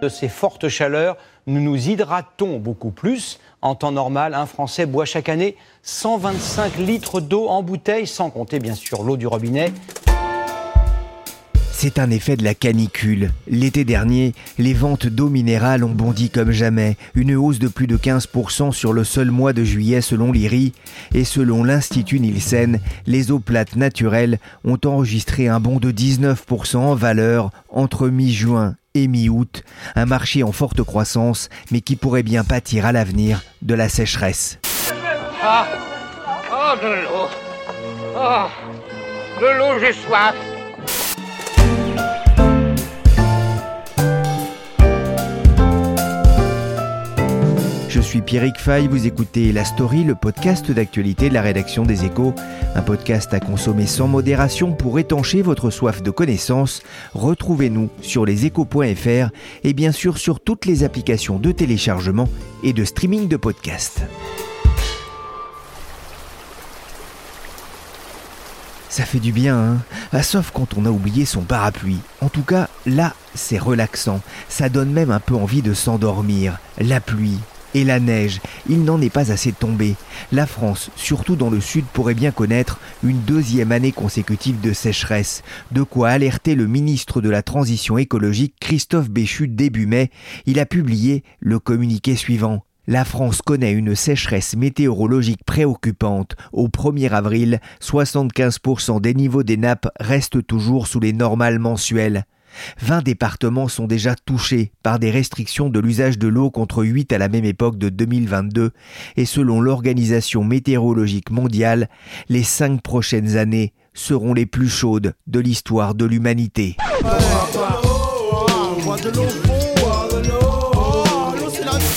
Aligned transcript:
De 0.00 0.08
ces 0.08 0.28
fortes 0.28 0.68
chaleurs, 0.68 1.18
nous 1.46 1.60
nous 1.60 1.76
hydratons 1.76 2.58
beaucoup 2.58 2.90
plus. 2.90 3.38
En 3.60 3.74
temps 3.74 3.92
normal, 3.92 4.32
un 4.32 4.46
Français 4.46 4.86
boit 4.86 5.04
chaque 5.04 5.28
année 5.28 5.56
125 5.82 6.78
litres 6.78 7.20
d'eau 7.20 7.48
en 7.48 7.62
bouteille, 7.62 8.06
sans 8.06 8.30
compter 8.30 8.60
bien 8.60 8.74
sûr 8.74 9.02
l'eau 9.02 9.18
du 9.18 9.26
robinet. 9.26 9.72
C'est 11.70 11.98
un 11.98 12.10
effet 12.10 12.36
de 12.36 12.44
la 12.44 12.54
canicule. 12.54 13.30
L'été 13.46 13.84
dernier, 13.84 14.34
les 14.58 14.72
ventes 14.72 15.06
d'eau 15.06 15.28
minérale 15.28 15.84
ont 15.84 15.90
bondi 15.90 16.30
comme 16.30 16.50
jamais, 16.50 16.96
une 17.14 17.34
hausse 17.34 17.58
de 17.58 17.68
plus 17.68 17.86
de 17.86 17.98
15% 17.98 18.72
sur 18.72 18.94
le 18.94 19.04
seul 19.04 19.30
mois 19.30 19.52
de 19.52 19.64
juillet 19.64 20.00
selon 20.00 20.32
l'IRI, 20.32 20.72
et 21.14 21.24
selon 21.24 21.62
l'Institut 21.62 22.20
Nielsen, 22.20 22.80
les 23.06 23.30
eaux 23.30 23.38
plates 23.38 23.76
naturelles 23.76 24.38
ont 24.64 24.78
enregistré 24.84 25.48
un 25.48 25.60
bond 25.60 25.78
de 25.78 25.90
19% 25.90 26.76
en 26.76 26.94
valeur 26.94 27.50
entre 27.70 28.08
mi-juin 28.08 28.76
et 28.94 29.08
mi-août, 29.08 29.62
un 29.94 30.06
marché 30.06 30.42
en 30.42 30.52
forte 30.52 30.82
croissance, 30.82 31.48
mais 31.70 31.80
qui 31.80 31.96
pourrait 31.96 32.22
bien 32.22 32.44
pâtir 32.44 32.86
à 32.86 32.92
l'avenir 32.92 33.42
de 33.62 33.74
la 33.74 33.88
sécheresse. 33.88 34.58
Ah, 35.42 35.66
oh, 36.50 36.76
de 36.82 36.88
l'eau. 36.88 37.28
Oh, 38.16 38.46
de 39.40 39.58
l'eau, 39.58 39.78
j'ai 39.80 39.92
soif. 39.92 40.34
Suis 48.10 48.22
Pierrick 48.22 48.58
Fay, 48.58 48.88
vous 48.88 49.06
écoutez 49.06 49.52
La 49.52 49.64
Story, 49.64 50.02
le 50.02 50.16
podcast 50.16 50.72
d'actualité 50.72 51.28
de 51.28 51.34
la 51.34 51.42
rédaction 51.42 51.84
des 51.84 52.04
Échos, 52.04 52.34
un 52.74 52.82
podcast 52.82 53.32
à 53.32 53.38
consommer 53.38 53.86
sans 53.86 54.08
modération 54.08 54.72
pour 54.72 54.98
étancher 54.98 55.42
votre 55.42 55.70
soif 55.70 56.02
de 56.02 56.10
connaissances. 56.10 56.82
Retrouvez-nous 57.14 57.88
sur 58.02 58.26
leséchos.fr 58.26 59.30
et 59.62 59.72
bien 59.74 59.92
sûr 59.92 60.18
sur 60.18 60.40
toutes 60.40 60.66
les 60.66 60.82
applications 60.82 61.38
de 61.38 61.52
téléchargement 61.52 62.28
et 62.64 62.72
de 62.72 62.84
streaming 62.84 63.28
de 63.28 63.36
podcasts. 63.36 64.02
Ça 68.88 69.04
fait 69.04 69.20
du 69.20 69.30
bien, 69.30 69.56
hein 69.56 69.78
ah, 70.12 70.24
Sauf 70.24 70.50
quand 70.50 70.76
on 70.76 70.84
a 70.84 70.90
oublié 70.90 71.26
son 71.26 71.42
parapluie. 71.42 72.00
En 72.20 72.28
tout 72.28 72.42
cas, 72.42 72.66
là, 72.86 73.14
c'est 73.36 73.58
relaxant. 73.58 74.20
Ça 74.48 74.68
donne 74.68 74.90
même 74.90 75.12
un 75.12 75.20
peu 75.20 75.36
envie 75.36 75.62
de 75.62 75.74
s'endormir. 75.74 76.58
La 76.76 77.00
pluie, 77.00 77.38
et 77.74 77.84
la 77.84 78.00
neige, 78.00 78.40
il 78.68 78.84
n'en 78.84 79.00
est 79.00 79.10
pas 79.10 79.32
assez 79.32 79.52
tombé. 79.52 79.96
La 80.32 80.46
France, 80.46 80.90
surtout 80.96 81.36
dans 81.36 81.50
le 81.50 81.60
sud, 81.60 81.84
pourrait 81.92 82.14
bien 82.14 82.30
connaître 82.30 82.78
une 83.02 83.20
deuxième 83.20 83.72
année 83.72 83.92
consécutive 83.92 84.60
de 84.60 84.72
sécheresse, 84.72 85.42
de 85.72 85.82
quoi 85.82 86.10
alerter 86.10 86.54
le 86.54 86.66
ministre 86.66 87.20
de 87.20 87.30
la 87.30 87.42
Transition 87.42 87.98
écologique 87.98 88.54
Christophe 88.60 89.10
Béchu 89.10 89.48
début 89.48 89.86
mai. 89.86 90.10
Il 90.46 90.58
a 90.58 90.66
publié 90.66 91.24
le 91.40 91.58
communiqué 91.58 92.16
suivant. 92.16 92.64
La 92.86 93.04
France 93.04 93.40
connaît 93.42 93.72
une 93.72 93.94
sécheresse 93.94 94.56
météorologique 94.56 95.44
préoccupante. 95.44 96.34
Au 96.52 96.66
1er 96.66 97.10
avril, 97.10 97.60
75% 97.80 99.00
des 99.00 99.14
niveaux 99.14 99.42
des 99.42 99.56
nappes 99.56 99.88
restent 100.00 100.44
toujours 100.44 100.88
sous 100.88 100.98
les 100.98 101.12
normales 101.12 101.58
mensuelles. 101.58 102.24
20 102.80 103.02
départements 103.02 103.68
sont 103.68 103.86
déjà 103.86 104.14
touchés 104.14 104.72
par 104.82 104.98
des 104.98 105.10
restrictions 105.10 105.68
de 105.68 105.80
l'usage 105.80 106.18
de 106.18 106.28
l'eau 106.28 106.50
contre 106.50 106.84
8 106.84 107.12
à 107.12 107.18
la 107.18 107.28
même 107.28 107.44
époque 107.44 107.78
de 107.78 107.88
2022 107.88 108.72
et 109.16 109.24
selon 109.24 109.60
l'Organisation 109.60 110.44
météorologique 110.44 111.30
mondiale, 111.30 111.88
les 112.28 112.42
cinq 112.42 112.82
prochaines 112.82 113.36
années 113.36 113.72
seront 113.94 114.34
les 114.34 114.46
plus 114.46 114.68
chaudes 114.68 115.14
de 115.26 115.40
l'histoire 115.40 115.94
de 115.94 116.04
l'humanité. 116.04 116.76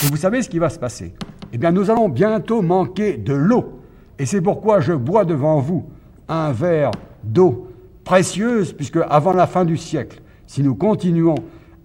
Vous 0.04 0.18
savez 0.18 0.42
ce 0.42 0.50
qui 0.50 0.60
va 0.60 0.70
se 0.70 0.80
passer 0.80 1.14
Eh 1.52 1.58
bien, 1.58 1.72
nous 1.72 1.90
allons 1.90 2.10
bientôt 2.10 2.62
manquer 2.62 3.18
de 3.18 3.34
l'eau. 3.34 3.80
Et 4.20 4.26
c'est 4.26 4.42
pourquoi 4.42 4.80
je 4.80 4.94
bois 4.94 5.26
devant 5.26 5.60
vous 5.60 5.90
un 6.28 6.52
verre 6.52 6.92
d'eau 7.24 7.68
précieuse, 8.04 8.74
puisque 8.74 9.00
avant 9.10 9.34
la 9.34 9.48
fin 9.48 9.66
du 9.66 9.78
siècle, 9.78 10.22
si 10.48 10.64
nous 10.64 10.76
continuons 10.76 11.36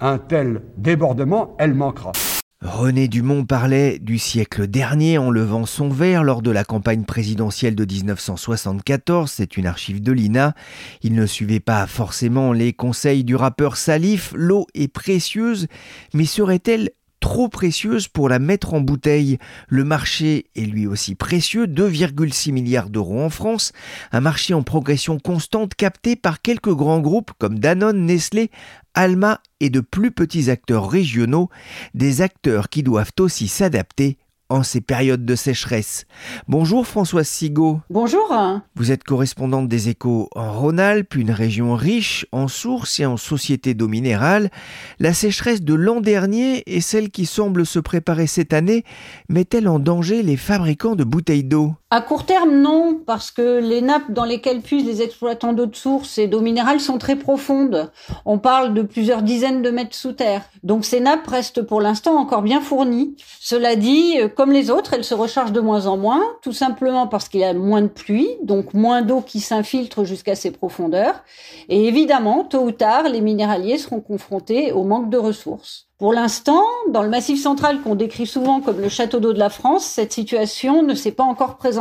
un 0.00 0.18
tel 0.18 0.62
débordement, 0.76 1.56
elle 1.58 1.74
manquera. 1.74 2.12
René 2.60 3.06
Dumont 3.06 3.44
parlait 3.44 4.00
du 4.00 4.18
siècle 4.18 4.66
dernier 4.66 5.16
en 5.16 5.30
levant 5.30 5.64
son 5.64 5.88
verre 5.88 6.24
lors 6.24 6.42
de 6.42 6.50
la 6.50 6.64
campagne 6.64 7.04
présidentielle 7.04 7.76
de 7.76 7.84
1974, 7.84 9.30
c'est 9.30 9.56
une 9.56 9.66
archive 9.66 10.02
de 10.02 10.10
l'INA. 10.10 10.54
Il 11.02 11.14
ne 11.14 11.24
suivait 11.24 11.60
pas 11.60 11.86
forcément 11.86 12.52
les 12.52 12.72
conseils 12.72 13.22
du 13.22 13.36
rappeur 13.36 13.76
Salif, 13.76 14.32
l'eau 14.34 14.66
est 14.74 14.92
précieuse, 14.92 15.68
mais 16.14 16.24
serait-elle 16.24 16.90
trop 17.20 17.48
précieuse 17.48 18.08
pour 18.08 18.28
la 18.28 18.38
mettre 18.38 18.74
en 18.74 18.80
bouteille. 18.80 19.38
Le 19.68 19.84
marché 19.84 20.46
est 20.56 20.62
lui 20.62 20.86
aussi 20.86 21.14
précieux, 21.14 21.66
2,6 21.66 22.52
milliards 22.52 22.90
d'euros 22.90 23.22
en 23.22 23.30
France, 23.30 23.72
un 24.12 24.20
marché 24.20 24.54
en 24.54 24.62
progression 24.62 25.18
constante 25.18 25.74
capté 25.74 26.16
par 26.16 26.42
quelques 26.42 26.74
grands 26.74 27.00
groupes 27.00 27.32
comme 27.38 27.58
Danone, 27.58 28.06
Nestlé, 28.06 28.50
Alma 28.94 29.40
et 29.60 29.70
de 29.70 29.80
plus 29.80 30.10
petits 30.10 30.50
acteurs 30.50 30.90
régionaux, 30.90 31.50
des 31.94 32.22
acteurs 32.22 32.68
qui 32.68 32.82
doivent 32.82 33.12
aussi 33.18 33.48
s'adapter 33.48 34.18
en 34.48 34.62
ces 34.62 34.80
périodes 34.80 35.24
de 35.24 35.34
sécheresse. 35.34 36.06
Bonjour 36.48 36.86
Françoise 36.86 37.28
Sigaud. 37.28 37.80
Bonjour. 37.90 38.34
Vous 38.76 38.92
êtes 38.92 39.04
correspondante 39.04 39.68
des 39.68 39.88
échos 39.88 40.28
en 40.34 40.52
Rhône-Alpes, 40.52 41.14
une 41.16 41.30
région 41.30 41.74
riche 41.74 42.26
en 42.32 42.48
sources 42.48 43.00
et 43.00 43.06
en 43.06 43.16
sociétés 43.16 43.74
d'eau 43.74 43.88
minérale. 43.88 44.50
La 44.98 45.12
sécheresse 45.12 45.62
de 45.62 45.74
l'an 45.74 46.00
dernier 46.00 46.62
et 46.66 46.80
celle 46.80 47.10
qui 47.10 47.26
semble 47.26 47.66
se 47.66 47.78
préparer 47.78 48.26
cette 48.26 48.52
année 48.52 48.84
met-elle 49.28 49.68
en 49.68 49.78
danger 49.78 50.22
les 50.22 50.36
fabricants 50.36 50.96
de 50.96 51.04
bouteilles 51.04 51.44
d'eau? 51.44 51.74
À 51.90 52.02
court 52.02 52.26
terme, 52.26 52.60
non, 52.60 53.00
parce 53.06 53.30
que 53.30 53.60
les 53.60 53.80
nappes 53.80 54.10
dans 54.10 54.26
lesquelles 54.26 54.60
puissent 54.60 54.84
les 54.84 55.00
exploitants 55.00 55.54
d'eau 55.54 55.64
de 55.64 55.74
source 55.74 56.18
et 56.18 56.26
d'eau 56.26 56.42
minérale 56.42 56.80
sont 56.80 56.98
très 56.98 57.16
profondes. 57.16 57.90
On 58.26 58.38
parle 58.38 58.74
de 58.74 58.82
plusieurs 58.82 59.22
dizaines 59.22 59.62
de 59.62 59.70
mètres 59.70 59.96
sous 59.96 60.12
terre. 60.12 60.42
Donc 60.62 60.84
ces 60.84 61.00
nappes 61.00 61.26
restent 61.26 61.62
pour 61.62 61.80
l'instant 61.80 62.16
encore 62.18 62.42
bien 62.42 62.60
fournies. 62.60 63.16
Cela 63.40 63.74
dit, 63.74 64.16
comme 64.36 64.52
les 64.52 64.70
autres, 64.70 64.92
elles 64.92 65.02
se 65.02 65.14
rechargent 65.14 65.52
de 65.52 65.62
moins 65.62 65.86
en 65.86 65.96
moins, 65.96 66.22
tout 66.42 66.52
simplement 66.52 67.06
parce 67.06 67.30
qu'il 67.30 67.40
y 67.40 67.44
a 67.44 67.54
moins 67.54 67.80
de 67.80 67.86
pluie, 67.86 68.28
donc 68.42 68.74
moins 68.74 69.00
d'eau 69.00 69.22
qui 69.22 69.40
s'infiltre 69.40 70.04
jusqu'à 70.04 70.34
ces 70.34 70.50
profondeurs. 70.50 71.24
Et 71.70 71.88
évidemment, 71.88 72.44
tôt 72.44 72.64
ou 72.64 72.70
tard, 72.70 73.04
les 73.04 73.22
minéraliers 73.22 73.78
seront 73.78 74.02
confrontés 74.02 74.72
au 74.72 74.84
manque 74.84 75.08
de 75.08 75.16
ressources. 75.16 75.86
Pour 75.98 76.12
l'instant, 76.12 76.62
dans 76.90 77.02
le 77.02 77.08
massif 77.08 77.42
central 77.42 77.80
qu'on 77.80 77.96
décrit 77.96 78.26
souvent 78.26 78.60
comme 78.60 78.80
le 78.80 78.88
château 78.88 79.18
d'eau 79.18 79.32
de 79.32 79.38
la 79.40 79.50
France, 79.50 79.84
cette 79.84 80.12
situation 80.12 80.84
ne 80.84 80.94
s'est 80.94 81.10
pas 81.10 81.24
encore 81.24 81.56
présentée. 81.56 81.77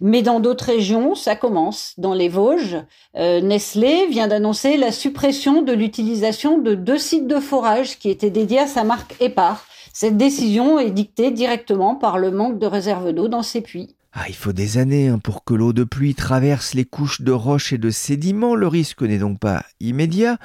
Mais 0.00 0.22
dans 0.22 0.40
d'autres 0.40 0.66
régions, 0.66 1.14
ça 1.14 1.36
commence. 1.36 1.94
Dans 1.98 2.14
les 2.14 2.28
Vosges, 2.28 2.78
euh, 3.16 3.40
Nestlé 3.40 4.06
vient 4.06 4.28
d'annoncer 4.28 4.76
la 4.76 4.92
suppression 4.92 5.62
de 5.62 5.72
l'utilisation 5.72 6.58
de 6.58 6.74
deux 6.74 6.98
sites 6.98 7.26
de 7.26 7.40
forage 7.40 7.98
qui 7.98 8.10
étaient 8.10 8.30
dédiés 8.30 8.60
à 8.60 8.66
sa 8.66 8.84
marque 8.84 9.14
Épar. 9.20 9.64
Cette 9.92 10.16
décision 10.16 10.78
est 10.78 10.90
dictée 10.90 11.30
directement 11.30 11.94
par 11.94 12.18
le 12.18 12.30
manque 12.30 12.58
de 12.58 12.66
réserve 12.66 13.12
d'eau 13.12 13.28
dans 13.28 13.42
ces 13.42 13.60
puits. 13.60 13.94
Ah, 14.16 14.26
il 14.28 14.34
faut 14.36 14.52
des 14.52 14.78
années 14.78 15.08
hein, 15.08 15.18
pour 15.18 15.42
que 15.42 15.54
l'eau 15.54 15.72
de 15.72 15.82
pluie 15.82 16.14
traverse 16.14 16.74
les 16.74 16.84
couches 16.84 17.22
de 17.22 17.32
roches 17.32 17.72
et 17.72 17.78
de 17.78 17.90
sédiments. 17.90 18.54
Le 18.54 18.68
risque 18.68 19.02
n'est 19.02 19.18
donc 19.18 19.40
pas 19.40 19.64
immédiat. 19.80 20.38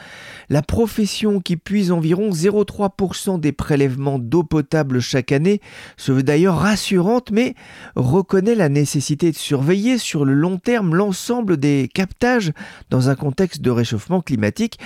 La 0.50 0.64
profession 0.64 1.40
qui 1.40 1.56
puise 1.56 1.92
environ 1.92 2.32
0,3% 2.32 3.40
des 3.40 3.52
prélèvements 3.52 4.18
d'eau 4.18 4.42
potable 4.42 5.00
chaque 5.02 5.32
année 5.32 5.62
se 5.98 6.12
veut 6.12 6.24
d'ailleurs 6.24 6.58
rassurante, 6.58 7.30
mais 7.30 7.54
reconnaît 7.96 8.56
la 8.56 8.70
nécessité 8.70 9.30
de 9.30 9.38
surveiller 9.38 10.00
sur 10.00 10.26
le 10.26 10.34
long 10.34 10.58
terme 10.58 10.96
l'ensemble 10.96 11.58
des 11.58 11.92
captages 11.94 12.54
dans 12.90 13.10
un 13.10 13.16
contexte 13.16 13.62
de 13.62 13.70
réchauffement 13.70 14.22
climatique. 14.22 14.80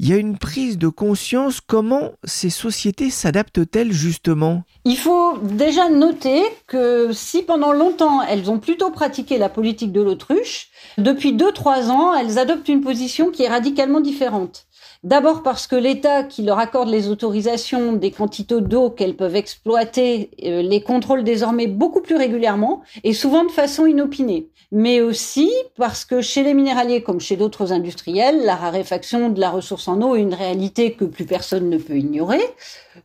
Il 0.00 0.08
y 0.08 0.12
a 0.12 0.16
une 0.16 0.38
prise 0.38 0.76
de 0.76 0.88
conscience. 0.88 1.60
Comment 1.60 2.10
ces 2.24 2.50
sociétés 2.50 3.10
s'adaptent-elles 3.10 3.92
justement? 3.92 4.64
Il 4.84 4.96
faut 4.96 5.38
déjà 5.38 5.88
noter 5.88 6.42
que 6.66 7.12
si 7.12 7.42
pendant 7.42 7.72
longtemps 7.72 8.23
elles 8.28 8.50
ont 8.50 8.58
plutôt 8.58 8.90
pratiqué 8.90 9.38
la 9.38 9.48
politique 9.48 9.92
de 9.92 10.00
l'autruche. 10.00 10.68
Depuis 10.98 11.34
2-3 11.34 11.90
ans, 11.90 12.14
elles 12.14 12.38
adoptent 12.38 12.68
une 12.68 12.80
position 12.80 13.30
qui 13.30 13.42
est 13.42 13.48
radicalement 13.48 14.00
différente. 14.00 14.66
D'abord 15.04 15.42
parce 15.42 15.66
que 15.66 15.76
l'État 15.76 16.22
qui 16.22 16.42
leur 16.42 16.58
accorde 16.58 16.88
les 16.88 17.10
autorisations 17.10 17.92
des 17.92 18.10
quantités 18.10 18.62
d'eau 18.62 18.88
qu'elles 18.88 19.16
peuvent 19.16 19.36
exploiter 19.36 20.30
euh, 20.42 20.62
les 20.62 20.80
contrôle 20.80 21.24
désormais 21.24 21.66
beaucoup 21.66 22.00
plus 22.00 22.16
régulièrement 22.16 22.80
et 23.04 23.12
souvent 23.12 23.44
de 23.44 23.50
façon 23.50 23.84
inopinée. 23.84 24.48
Mais 24.72 25.02
aussi 25.02 25.52
parce 25.76 26.06
que 26.06 26.22
chez 26.22 26.42
les 26.42 26.54
minéraliers 26.54 27.02
comme 27.02 27.20
chez 27.20 27.36
d'autres 27.36 27.70
industriels, 27.70 28.46
la 28.46 28.56
raréfaction 28.56 29.28
de 29.28 29.40
la 29.40 29.50
ressource 29.50 29.88
en 29.88 30.00
eau 30.00 30.16
est 30.16 30.22
une 30.22 30.32
réalité 30.32 30.94
que 30.94 31.04
plus 31.04 31.26
personne 31.26 31.68
ne 31.68 31.76
peut 31.76 31.98
ignorer. 31.98 32.40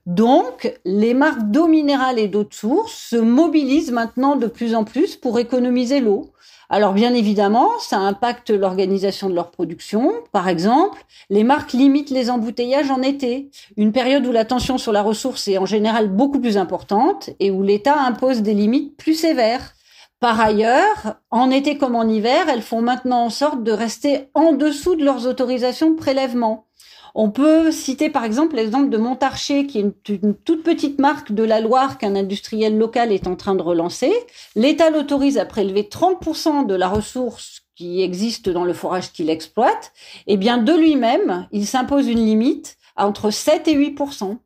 Donc, 0.06 0.74
les 0.86 1.14
marques 1.14 1.52
d'eau 1.52 1.68
minérale 1.68 2.18
et 2.18 2.30
d'eau 2.30 2.46
de 2.46 2.54
source 2.54 2.94
se 3.10 3.18
mobilisent 3.18 3.92
maintenant 3.92 4.38
de 4.38 4.48
plus 4.48 4.74
en 4.74 4.86
plus 4.86 5.18
pour 5.18 5.38
économiser 5.38 6.00
l'eau. 6.00 6.32
Alors 6.72 6.94
bien 6.94 7.16
évidemment, 7.16 7.68
ça 7.80 7.98
impacte 7.98 8.52
l'organisation 8.52 9.28
de 9.28 9.34
leur 9.34 9.50
production. 9.50 10.14
Par 10.32 10.48
exemple, 10.48 11.04
les 11.32 11.44
marques 11.44 11.74
limitent 11.74 12.12
les 12.12 12.30
embouteillages 12.30 12.92
en 12.92 13.02
été, 13.02 13.50
une 13.76 13.92
période 13.92 14.26
où 14.28 14.32
la 14.32 14.46
tension 14.46 14.78
sur 14.78 14.92
la 14.92 15.02
ressource 15.02 15.48
est 15.48 15.58
en 15.58 15.66
général 15.66 16.10
beaucoup 16.10 16.40
plus 16.40 16.58
importante 16.58 17.32
et 17.40 17.50
où 17.50 17.64
l'État 17.64 18.00
impose 18.00 18.44
des 18.44 18.54
limites 18.54 18.96
plus 18.98 19.16
sévères. 19.16 19.74
Par 20.20 20.40
ailleurs, 20.40 21.16
en 21.32 21.50
été 21.50 21.80
comme 21.80 21.96
en 21.96 22.08
hiver, 22.08 22.48
elles 22.50 22.62
font 22.62 22.82
maintenant 22.82 23.26
en 23.26 23.30
sorte 23.32 23.64
de 23.64 23.72
rester 23.72 24.30
en 24.36 24.52
dessous 24.52 24.96
de 24.96 25.04
leurs 25.04 25.26
autorisations 25.26 25.92
de 25.92 25.96
prélèvement. 25.96 26.68
On 27.22 27.32
peut 27.32 27.70
citer 27.74 28.10
par 28.10 28.24
exemple 28.24 28.56
l'exemple 28.56 28.88
de 28.88 28.98
Montarcher, 28.98 29.68
qui 29.68 29.80
est 29.80 30.08
une, 30.08 30.34
toute 30.34 30.64
petite 30.64 31.00
marque 31.00 31.34
de 31.34 31.44
la 31.44 31.60
Loire 31.60 31.98
qu'un 31.98 32.16
industriel 32.16 32.78
local 32.78 33.12
est 33.12 33.28
en 33.28 33.36
train 33.36 33.56
de 33.56 33.62
relancer. 33.62 34.14
L'État 34.56 34.90
l'autorise 34.90 35.38
à 35.38 35.44
prélever 35.44 35.84
30% 35.84 36.66
de 36.66 36.76
la 36.76 36.88
ressource 36.88 37.64
qui 37.76 38.02
existe 38.02 38.48
dans 38.48 38.64
le 38.64 38.72
forage 38.72 39.12
qu'il 39.12 39.30
exploite. 39.30 39.92
Eh 40.28 40.38
bien, 40.38 40.60
de 40.60 40.72
lui-même, 40.72 41.50
il 41.52 41.68
s'impose 41.68 42.08
une 42.08 42.26
limite 42.26 42.78
entre 42.96 43.32
7 43.32 43.68
et 43.68 43.74
8 43.74 44.00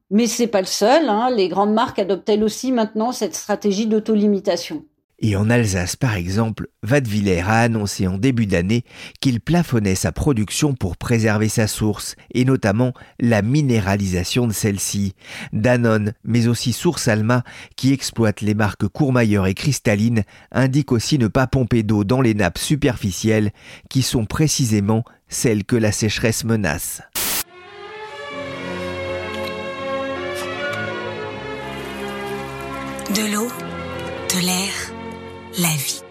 Mais 0.09 0.25
c'est 0.25 0.47
pas 0.47 0.61
le 0.61 0.65
seul. 0.65 1.09
Hein. 1.09 1.29
Les 1.29 1.49
grandes 1.49 1.75
marques 1.75 1.99
adoptent 1.99 2.29
elles 2.29 2.43
aussi 2.43 2.71
maintenant 2.71 3.11
cette 3.11 3.35
stratégie 3.35 3.85
d'autolimitation. 3.85 4.83
Et 5.19 5.35
en 5.35 5.49
Alsace, 5.49 5.95
par 5.95 6.15
exemple, 6.15 6.67
Vadeviller 6.81 7.41
a 7.41 7.61
annoncé 7.61 8.07
en 8.07 8.17
début 8.17 8.45
d'année 8.45 8.83
qu'il 9.21 9.39
plafonnait 9.39 9.95
sa 9.95 10.11
production 10.11 10.73
pour 10.73 10.97
préserver 10.97 11.49
sa 11.49 11.67
source, 11.67 12.15
et 12.33 12.45
notamment 12.45 12.93
la 13.19 13.41
minéralisation 13.41 14.47
de 14.47 14.53
celle-ci. 14.53 15.13
Danone, 15.53 16.13
mais 16.25 16.47
aussi 16.47 16.73
Source 16.73 17.07
Alma, 17.07 17.43
qui 17.75 17.93
exploite 17.93 18.41
les 18.41 18.53
marques 18.53 18.87
Courmayeur 18.87 19.47
et 19.47 19.53
Cristalline, 19.53 20.23
indique 20.51 20.91
aussi 20.91 21.17
ne 21.17 21.27
pas 21.27 21.47
pomper 21.47 21.83
d'eau 21.83 22.03
dans 22.03 22.21
les 22.21 22.33
nappes 22.33 22.57
superficielles, 22.57 23.51
qui 23.89 24.01
sont 24.01 24.25
précisément 24.25 25.05
celles 25.29 25.63
que 25.63 25.75
la 25.75 25.91
sécheresse 25.91 26.43
menace. 26.43 27.01
De 33.15 33.31
l'eau, 33.31 33.47
de 33.47 34.45
l'air 34.45 34.82
la 35.59 35.69
vie. 35.69 36.01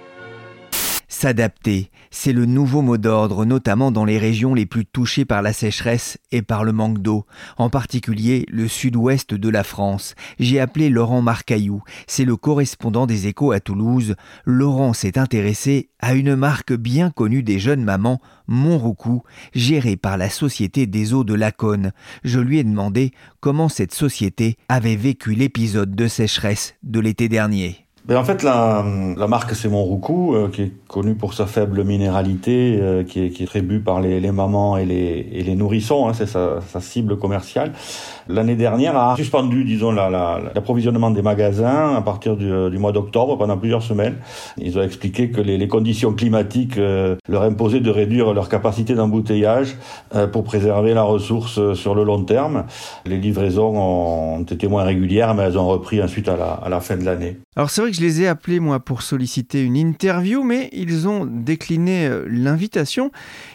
S'adapter, 1.08 1.90
c'est 2.10 2.32
le 2.32 2.46
nouveau 2.46 2.82
mot 2.82 2.96
d'ordre, 2.96 3.44
notamment 3.44 3.92
dans 3.92 4.04
les 4.04 4.18
régions 4.18 4.54
les 4.54 4.66
plus 4.66 4.84
touchées 4.84 5.24
par 5.24 5.42
la 5.42 5.52
sécheresse 5.52 6.18
et 6.32 6.42
par 6.42 6.64
le 6.64 6.72
manque 6.72 7.00
d'eau, 7.00 7.26
en 7.58 7.70
particulier 7.70 8.44
le 8.48 8.66
sud-ouest 8.66 9.34
de 9.34 9.48
la 9.48 9.62
France. 9.62 10.14
J'ai 10.38 10.58
appelé 10.58 10.90
Laurent 10.90 11.22
Marcaillou, 11.22 11.82
c'est 12.06 12.24
le 12.24 12.36
correspondant 12.36 13.06
des 13.06 13.28
échos 13.28 13.52
à 13.52 13.60
Toulouse. 13.60 14.16
Laurent 14.44 14.94
s'est 14.94 15.18
intéressé 15.18 15.90
à 16.00 16.14
une 16.14 16.34
marque 16.34 16.72
bien 16.72 17.10
connue 17.10 17.42
des 17.42 17.58
jeunes 17.58 17.84
mamans, 17.84 18.20
Montroucou, 18.48 19.22
gérée 19.54 19.96
par 19.96 20.16
la 20.16 20.30
Société 20.30 20.86
des 20.86 21.14
eaux 21.14 21.24
de 21.24 21.34
Laconne. 21.34 21.92
Je 22.24 22.40
lui 22.40 22.58
ai 22.58 22.64
demandé 22.64 23.12
comment 23.40 23.68
cette 23.68 23.94
société 23.94 24.56
avait 24.68 24.96
vécu 24.96 25.34
l'épisode 25.34 25.94
de 25.94 26.08
sécheresse 26.08 26.74
de 26.82 27.00
l'été 27.00 27.28
dernier. 27.28 27.86
Ben 28.04 28.16
en 28.16 28.24
fait, 28.24 28.42
la, 28.42 28.84
la 29.16 29.28
marque 29.28 29.54
c'est 29.54 29.68
Monroucou, 29.68 30.34
euh, 30.34 30.48
qui 30.48 30.62
est 30.62 30.72
connue 30.88 31.14
pour 31.14 31.34
sa 31.34 31.46
faible 31.46 31.84
minéralité, 31.84 32.76
euh, 32.80 33.04
qui, 33.04 33.26
est, 33.26 33.30
qui 33.30 33.44
est 33.44 33.46
très 33.46 33.62
bu 33.62 33.78
par 33.78 34.00
les, 34.00 34.18
les, 34.18 34.32
mamans 34.32 34.76
et 34.76 34.84
les, 34.84 35.28
et 35.30 35.44
les 35.44 35.54
nourrissons, 35.54 36.08
hein, 36.08 36.12
c'est 36.12 36.26
sa, 36.26 36.60
sa, 36.66 36.80
cible 36.80 37.16
commerciale. 37.16 37.70
L'année 38.26 38.56
dernière 38.56 38.96
a 38.96 39.14
suspendu, 39.14 39.62
disons, 39.62 39.92
l'approvisionnement 39.92 41.10
la, 41.10 41.14
des 41.14 41.22
magasins 41.22 41.94
à 41.94 42.00
partir 42.02 42.36
du, 42.36 42.50
du 42.70 42.78
mois 42.78 42.90
d'octobre 42.90 43.38
pendant 43.38 43.56
plusieurs 43.56 43.84
semaines. 43.84 44.16
Ils 44.58 44.76
ont 44.80 44.82
expliqué 44.82 45.30
que 45.30 45.40
les, 45.40 45.56
les 45.56 45.68
conditions 45.68 46.12
climatiques 46.12 46.78
euh, 46.78 47.14
leur 47.28 47.42
imposaient 47.42 47.78
de 47.78 47.90
réduire 47.90 48.34
leur 48.34 48.48
capacité 48.48 48.94
d'embouteillage 48.96 49.76
pour 50.32 50.42
préserver 50.42 50.92
la 50.92 51.04
ressource 51.04 51.72
sur 51.74 51.94
le 51.94 52.02
long 52.02 52.24
terme. 52.24 52.64
Les 53.06 53.16
livraisons 53.16 53.76
ont 53.76 54.42
été 54.42 54.66
moins 54.66 54.82
régulières, 54.82 55.34
mais 55.34 55.44
elles 55.44 55.58
ont 55.58 55.68
repris 55.68 56.02
ensuite 56.02 56.28
à 56.28 56.36
la, 56.36 56.52
à 56.54 56.68
la 56.68 56.80
fin 56.80 56.96
de 56.96 57.04
l'année. 57.04 57.36
Alors 57.54 57.68
c'est 57.68 57.82
vrai 57.82 57.90
que 57.90 57.96
je 57.98 58.00
les 58.00 58.22
ai 58.22 58.28
appelés 58.28 58.60
moi 58.60 58.80
pour 58.80 59.02
solliciter 59.02 59.62
une 59.62 59.76
interview, 59.76 60.42
mais 60.42 60.70
ils 60.72 61.06
ont 61.06 61.26
décliné 61.26 62.06
euh, 62.06 62.24
l'invitation. 62.26 63.10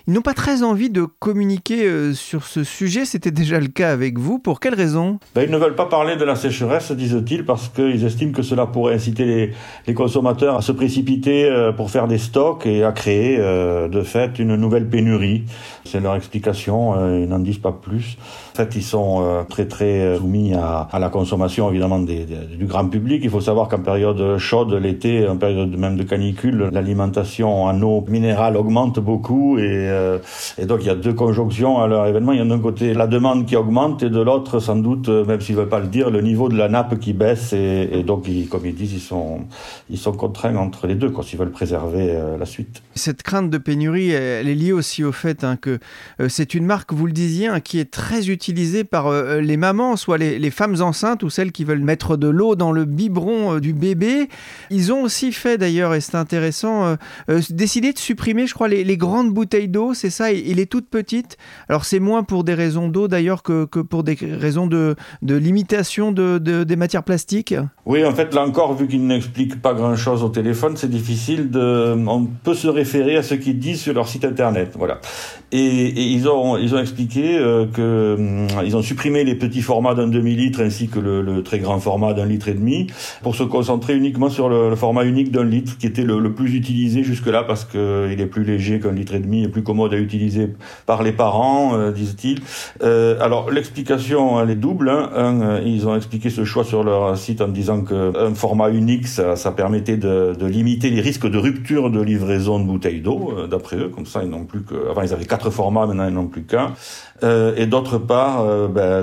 Ils 0.05 0.13
n'ont 0.13 0.21
pas 0.21 0.35
très 0.35 0.61
envie 0.61 0.91
de 0.91 1.05
communiquer 1.05 1.87
euh, 1.87 2.13
sur 2.13 2.43
ce 2.43 2.63
sujet, 2.63 3.05
c'était 3.05 3.31
déjà 3.31 3.59
le 3.59 3.69
cas 3.69 3.91
avec 3.91 4.19
vous. 4.19 4.37
Pour 4.37 4.59
quelle 4.59 4.75
raison? 4.75 5.17
Ben, 5.33 5.41
Ils 5.41 5.51
ne 5.51 5.57
veulent 5.57 5.73
pas 5.73 5.87
parler 5.87 6.15
de 6.15 6.23
la 6.25 6.35
sécheresse, 6.35 6.91
disent-ils, 6.91 7.43
parce 7.43 7.69
qu'ils 7.69 8.05
estiment 8.05 8.33
que 8.33 8.43
cela 8.43 8.67
pourrait 8.67 8.93
inciter 8.93 9.25
les, 9.25 9.53
les, 9.87 9.93
consommateurs 9.95 10.55
à 10.55 10.61
se 10.61 10.73
précipiter 10.73 11.45
euh, 11.45 11.71
pour 11.71 11.89
faire 11.89 12.07
des 12.07 12.19
stocks 12.19 12.67
et 12.67 12.83
à 12.83 12.91
créer 12.91 13.37
de 13.37 14.01
fait 14.03 14.37
une 14.37 14.55
nouvelle 14.57 14.87
pénurie. 14.87 15.45
C'est 15.85 16.01
leur 16.01 16.15
explication, 16.15 17.17
ils 17.17 17.27
n'en 17.27 17.39
disent 17.39 17.57
pas 17.57 17.71
plus. 17.71 18.17
Fait, 18.57 18.75
ils 18.75 18.83
sont 18.83 19.45
très 19.49 19.67
très 19.67 20.17
soumis 20.17 20.53
à, 20.53 20.87
la 20.99 21.09
consommation 21.09 21.69
évidemment 21.69 21.99
du 21.99 22.65
grand 22.65 22.87
public. 22.87 23.21
Il 23.23 23.29
faut 23.29 23.41
savoir 23.41 23.67
qu'en 23.67 23.81
période 23.81 24.37
chaude, 24.39 24.73
l'été, 24.73 25.27
en 25.27 25.37
période 25.37 25.77
même 25.77 25.95
de 25.95 26.03
canicule, 26.03 26.69
l'alimentation 26.71 27.65
en 27.65 27.81
eau 27.81 28.03
minérale 28.07 28.57
augmente 28.57 28.99
beaucoup 28.99 29.57
et, 29.57 29.63
euh, 29.63 30.17
et 30.57 30.65
donc 30.65 30.79
il 30.81 30.87
y 30.87 30.89
a 30.89 30.95
deux 30.95 31.13
conjonctions 31.13 31.79
à 31.79 31.87
leur 31.87 32.05
événement. 32.07 32.31
Il 32.31 32.39
y 32.39 32.41
a 32.41 32.45
d'un 32.45 32.59
côté 32.59 32.93
la 32.93 33.07
demande 33.07 33.45
qui 33.45 33.55
augmente 33.55 34.03
et 34.03 34.09
de 34.09 34.19
l'autre, 34.19 34.59
sans 34.59 34.75
doute, 34.75 35.09
même 35.09 35.41
s'ils 35.41 35.55
ne 35.55 35.61
veulent 35.61 35.69
pas 35.69 35.79
le 35.79 35.87
dire, 35.87 36.09
le 36.09 36.21
niveau 36.21 36.49
de 36.49 36.57
la 36.57 36.69
nappe 36.69 36.99
qui 36.99 37.13
baisse 37.13 37.53
et, 37.53 38.03
donc, 38.03 38.27
ils, 38.27 38.47
comme 38.47 38.65
ils 38.65 38.75
disent, 38.75 38.93
ils 38.93 38.99
sont, 38.99 39.41
ils 39.89 39.97
sont 39.97 40.13
contraints 40.13 40.55
entre 40.55 40.87
les 40.87 40.95
deux 40.95 41.09
quand 41.09 41.21
s'ils 41.21 41.39
veulent 41.39 41.51
préserver 41.51 42.09
euh, 42.11 42.37
la 42.37 42.45
suite. 42.45 42.81
Cette 42.95 43.23
crainte 43.23 43.49
de 43.49 43.57
pénurie, 43.57 44.11
elle 44.11 44.47
est 44.47 44.55
liée 44.55 44.71
aussi 44.71 45.03
au 45.03 45.11
fait 45.11 45.43
hein, 45.43 45.57
que 45.57 45.79
euh, 46.19 46.29
c'est 46.29 46.53
une 46.53 46.65
marque, 46.65 46.93
vous 46.93 47.05
le 47.05 47.11
disiez, 47.11 47.47
hein, 47.47 47.59
qui 47.59 47.79
est 47.79 47.91
très 47.91 48.29
par 48.83 49.11
les 49.11 49.57
mamans, 49.57 49.95
soit 49.95 50.17
les, 50.17 50.51
femmes 50.51 50.81
enceintes 50.81 51.23
ou 51.23 51.29
celles 51.29 51.51
qui 51.51 51.63
veulent 51.63 51.79
mettre 51.79 52.17
de 52.17 52.27
l'eau 52.27 52.55
dans 52.55 52.71
le 52.71 52.85
biberon 52.85 53.59
du 53.59 53.73
bébé. 53.73 54.29
Ils 54.69 54.91
ont 54.91 55.03
aussi 55.03 55.31
fait 55.31 55.57
d'ailleurs, 55.57 55.93
et 55.93 56.01
c'est 56.01 56.15
intéressant, 56.15 56.85
euh, 56.85 56.95
euh, 57.29 57.41
décider 57.49 57.93
de 57.93 57.97
supprimer, 57.97 58.47
je 58.47 58.53
crois, 58.53 58.67
les, 58.67 58.97
grandes 58.97 59.31
bouteilles 59.33 59.67
d'eau, 59.67 59.93
c'est 59.93 60.09
ça, 60.09 60.31
et, 60.31 60.53
les 60.53 60.65
toutes 60.65 60.89
petites. 60.89 61.37
Alors 61.69 61.85
c'est 61.85 61.99
moins 61.99 62.23
pour 62.23 62.43
des 62.43 62.53
raisons 62.53 62.87
d'eau 62.87 63.07
d'ailleurs 63.07 63.43
que, 63.43 63.65
pour 63.65 64.03
des 64.03 64.17
raisons 64.21 64.67
de, 64.67 64.95
limitation 65.21 66.11
de, 66.11 66.37
des 66.37 66.75
matières 66.75 67.03
plastiques. 67.03 67.55
Oui, 67.85 68.03
en 68.03 68.13
fait, 68.13 68.33
là 68.33 68.45
encore, 68.45 68.75
vu 68.75 68.87
qu'ils 68.87 69.05
n'expliquent 69.05 69.61
pas 69.61 69.73
grand-chose 69.73 70.23
au 70.23 70.29
téléphone, 70.29 70.75
c'est 70.75 70.89
difficile 70.89 71.51
de... 71.51 71.95
On 72.07 72.25
peut 72.25 72.53
se 72.53 72.67
référer 72.67 73.17
à 73.17 73.23
ce 73.23 73.35
qu'ils 73.35 73.59
disent 73.59 73.81
sur 73.81 73.93
leur 73.93 74.07
site 74.07 74.25
internet, 74.25 74.73
voilà. 74.77 74.99
Et, 75.51 76.01
ils 76.01 76.27
ont 76.27 76.57
ils 76.57 76.75
ont 76.75 76.79
expliqué 76.79 77.37
euh, 77.37 77.65
que 77.65 78.15
hum, 78.17 78.36
ils 78.65 78.75
ont 78.75 78.81
supprimé 78.81 79.23
les 79.23 79.35
petits 79.35 79.61
formats 79.61 79.95
d'un 79.95 80.07
demi 80.07 80.35
litre 80.35 80.61
ainsi 80.61 80.87
que 80.87 80.99
le, 80.99 81.21
le 81.21 81.43
très 81.43 81.59
grand 81.59 81.79
format 81.79 82.13
d'un 82.13 82.25
litre 82.25 82.47
et 82.47 82.53
demi 82.53 82.87
pour 83.23 83.35
se 83.35 83.43
concentrer 83.43 83.95
uniquement 83.95 84.29
sur 84.29 84.49
le, 84.49 84.69
le 84.69 84.75
format 84.75 85.05
unique 85.05 85.31
d'un 85.31 85.43
litre 85.43 85.77
qui 85.77 85.87
était 85.87 86.03
le, 86.03 86.19
le 86.19 86.33
plus 86.33 86.55
utilisé 86.55 87.03
jusque-là 87.03 87.43
parce 87.43 87.65
que 87.65 87.77
euh, 87.77 88.13
il 88.13 88.21
est 88.21 88.25
plus 88.25 88.43
léger 88.43 88.79
qu'un 88.79 88.91
litre 88.91 89.13
et 89.13 89.19
demi 89.19 89.43
et 89.43 89.47
plus 89.47 89.63
commode 89.63 89.93
à 89.93 89.97
utiliser 89.97 90.49
par 90.85 91.03
les 91.03 91.11
parents, 91.11 91.75
euh, 91.75 91.91
disent-ils. 91.91 92.39
Euh, 92.83 93.17
alors 93.21 93.51
l'explication 93.51 94.41
elle 94.41 94.49
est 94.49 94.55
double. 94.55 94.89
Hein. 94.89 95.09
Un, 95.15 95.41
euh, 95.41 95.61
ils 95.65 95.87
ont 95.87 95.95
expliqué 95.95 96.29
ce 96.29 96.43
choix 96.45 96.63
sur 96.63 96.83
leur 96.83 97.17
site 97.17 97.41
en 97.41 97.47
disant 97.47 97.81
qu'un 97.81 98.33
format 98.35 98.69
unique 98.69 99.07
ça, 99.07 99.35
ça 99.35 99.51
permettait 99.51 99.97
de, 99.97 100.35
de, 100.37 100.45
limiter 100.45 100.89
les 100.89 101.01
risques 101.01 101.29
de 101.29 101.37
rupture 101.37 101.89
de 101.89 102.01
livraison 102.01 102.59
de 102.59 102.65
bouteilles 102.65 103.01
d'eau. 103.01 103.33
D'après 103.49 103.77
eux, 103.77 103.89
comme 103.89 104.05
ça 104.05 104.23
ils 104.23 104.29
n'ont 104.29 104.45
plus 104.45 104.61
que 104.63 104.89
avant 104.89 105.01
ils 105.01 105.13
avaient 105.13 105.25
quatre 105.25 105.49
formats, 105.49 105.85
maintenant 105.85 106.07
ils 106.07 106.13
n'ont 106.13 106.27
plus 106.27 106.43
qu'un. 106.43 106.73
Euh, 107.23 107.55
et 107.55 107.65
d'autre 107.65 107.97
part, 107.97 108.41
euh, 108.41 108.67
ben, 108.67 109.01